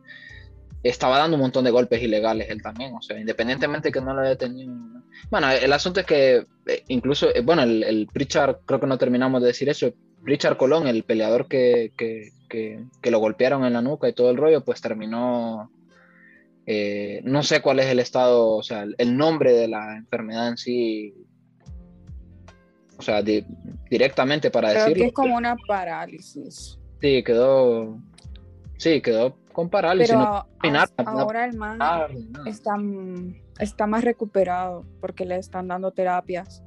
[0.83, 4.21] estaba dando un montón de golpes ilegales él también, o sea, independientemente que no lo
[4.21, 4.73] haya detenido.
[4.73, 5.03] ¿no?
[5.29, 8.97] Bueno, el asunto es que eh, incluso, eh, bueno, el, el Pritchard, creo que no
[8.97, 9.91] terminamos de decir eso,
[10.23, 14.29] Richard Colón, el peleador que, que, que, que lo golpearon en la nuca y todo
[14.29, 15.71] el rollo, pues terminó,
[16.65, 20.57] eh, no sé cuál es el estado, o sea, el, nombre de la enfermedad en
[20.57, 21.13] sí,
[22.97, 23.45] o sea, di-
[23.89, 25.03] directamente para Creo decirlo.
[25.03, 26.77] que es como una parálisis.
[27.01, 27.97] Sí, quedó,
[28.77, 30.11] sí, quedó con parálisis.
[30.15, 31.79] Pero no no ahora el man
[32.45, 32.75] está,
[33.59, 36.63] está más recuperado porque le están dando terapias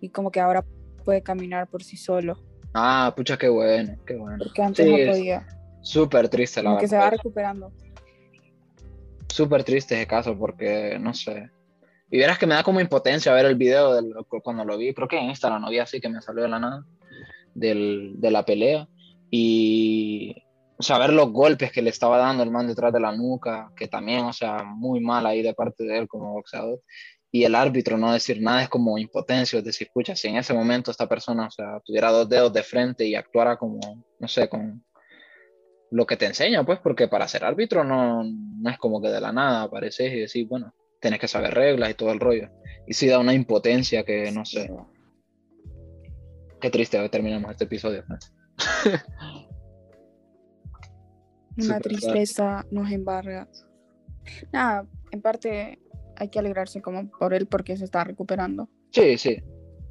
[0.00, 0.64] y como que ahora
[1.04, 2.36] puede caminar por sí solo,
[2.80, 4.36] Ah, pucha, qué bueno, qué bueno.
[4.38, 5.46] porque antes Sí, no podía.
[5.82, 7.16] súper triste la Como que se va verdad.
[7.16, 7.72] recuperando.
[9.28, 11.50] Súper triste ese caso porque, no sé.
[12.10, 14.14] Y verás que me da como impotencia ver el video del-
[14.44, 16.58] cuando lo vi, creo que en Instagram lo vi así que me salió de la
[16.60, 16.84] nada,
[17.54, 18.88] del, de la pelea.
[19.30, 20.34] Y,
[20.78, 23.70] o sea, ver los golpes que le estaba dando el man detrás de la nuca,
[23.76, 26.80] que también, o sea, muy mal ahí de parte de él como boxeador.
[27.30, 30.54] Y el árbitro no decir nada es como impotencia, es decir, escucha, si en ese
[30.54, 33.80] momento esta persona, o sea, tuviera dos dedos de frente y actuara como,
[34.18, 34.82] no sé, con
[35.90, 39.20] lo que te enseña, pues, porque para ser árbitro no, no es como que de
[39.20, 42.50] la nada apareces y decís, bueno, tienes que saber reglas y todo el rollo.
[42.86, 44.70] Y sí da una impotencia que, no sé,
[46.60, 48.04] qué triste que terminamos este episodio.
[48.08, 48.16] ¿no?
[51.58, 53.48] Una tristeza nos embarga.
[54.52, 55.78] Nada, en parte
[56.18, 58.68] hay que alegrarse como por él porque se está recuperando.
[58.90, 59.42] Sí, sí,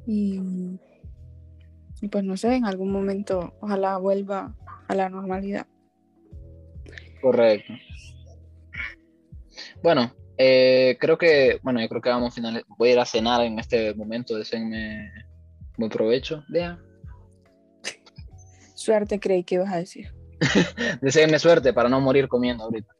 [0.06, 0.78] Y,
[2.00, 4.54] Y pues no sé, en algún momento ojalá vuelva
[4.86, 5.66] a la normalidad.
[7.20, 7.72] Correcto.
[9.82, 12.64] Bueno, eh, creo que, bueno, yo creo que vamos a finalizar.
[12.76, 15.10] Voy a ir a cenar en este momento, deseenme
[15.76, 16.44] buen provecho.
[16.48, 16.78] Vea.
[18.74, 20.12] Suerte creí que ibas a decir.
[21.02, 22.92] Deseenme suerte para no morir comiendo ahorita.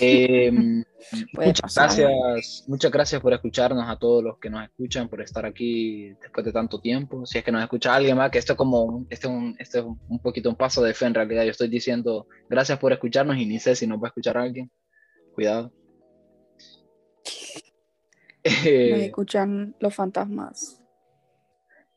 [0.00, 0.50] Eh,
[1.34, 2.06] Puede muchas pasar.
[2.06, 6.44] gracias, muchas gracias por escucharnos a todos los que nos escuchan, por estar aquí después
[6.46, 7.26] de tanto tiempo.
[7.26, 9.56] Si es que nos escucha alguien más, que esto es como un, este es un,
[9.58, 11.44] este es un poquito un paso de fe en realidad.
[11.44, 14.70] Yo estoy diciendo gracias por escucharnos y ni sé si nos va a escuchar alguien.
[15.34, 15.72] Cuidado.
[18.44, 20.80] Nos Eh, escuchan los fantasmas.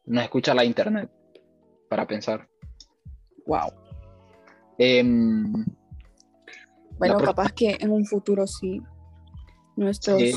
[0.05, 1.09] nos escucha la internet
[1.89, 2.47] para pensar.
[3.45, 3.71] Wow.
[4.77, 5.53] Em,
[6.97, 8.81] Bueno, capaz que en un futuro sí.
[9.75, 10.33] Nuestros, Sí.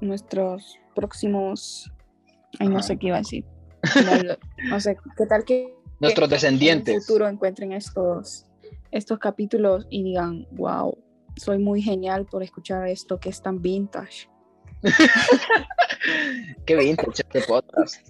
[0.00, 1.90] nuestros próximos.
[2.58, 3.44] Ay, no sé qué iba a decir.
[4.04, 7.06] No, no sé, ¿qué tal que nuestros en un descendientes.
[7.06, 8.46] futuro encuentren estos,
[8.90, 10.98] estos capítulos y digan, wow,
[11.36, 14.28] soy muy genial por escuchar esto que es tan vintage.
[16.66, 18.08] Qué vintage este podcast.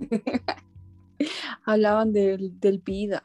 [1.64, 3.22] Hablaban del, del vida.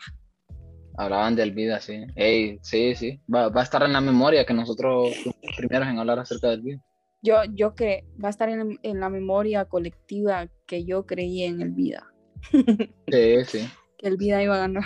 [0.97, 2.05] Hablaban del vida, sí.
[2.15, 3.19] Ey, sí, sí.
[3.33, 6.49] Va, va a estar en la memoria que nosotros fuimos los primeros en hablar acerca
[6.49, 6.79] del vida.
[7.21, 11.61] Yo, yo que va a estar en, en la memoria colectiva que yo creí en
[11.61, 12.11] el vida,
[12.51, 13.69] Sí, sí.
[13.97, 14.83] que el vida iba a ganar.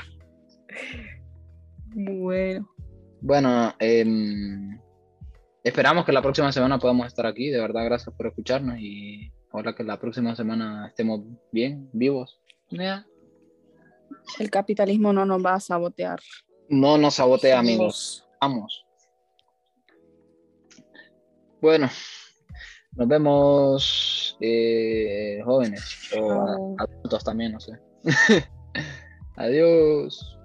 [1.95, 2.69] Bueno,
[3.21, 4.79] Bueno, em,
[5.63, 7.49] esperamos que la próxima semana podamos estar aquí.
[7.49, 12.39] De verdad, gracias por escucharnos y ojalá que la próxima semana estemos bien, vivos.
[14.39, 16.19] El capitalismo no nos va a sabotear.
[16.69, 18.27] No nos sabotea, amigos.
[18.41, 18.85] Vamos.
[21.61, 21.89] Bueno,
[22.91, 27.73] nos vemos eh, jóvenes o adultos también, no sé.
[29.35, 30.37] Adiós.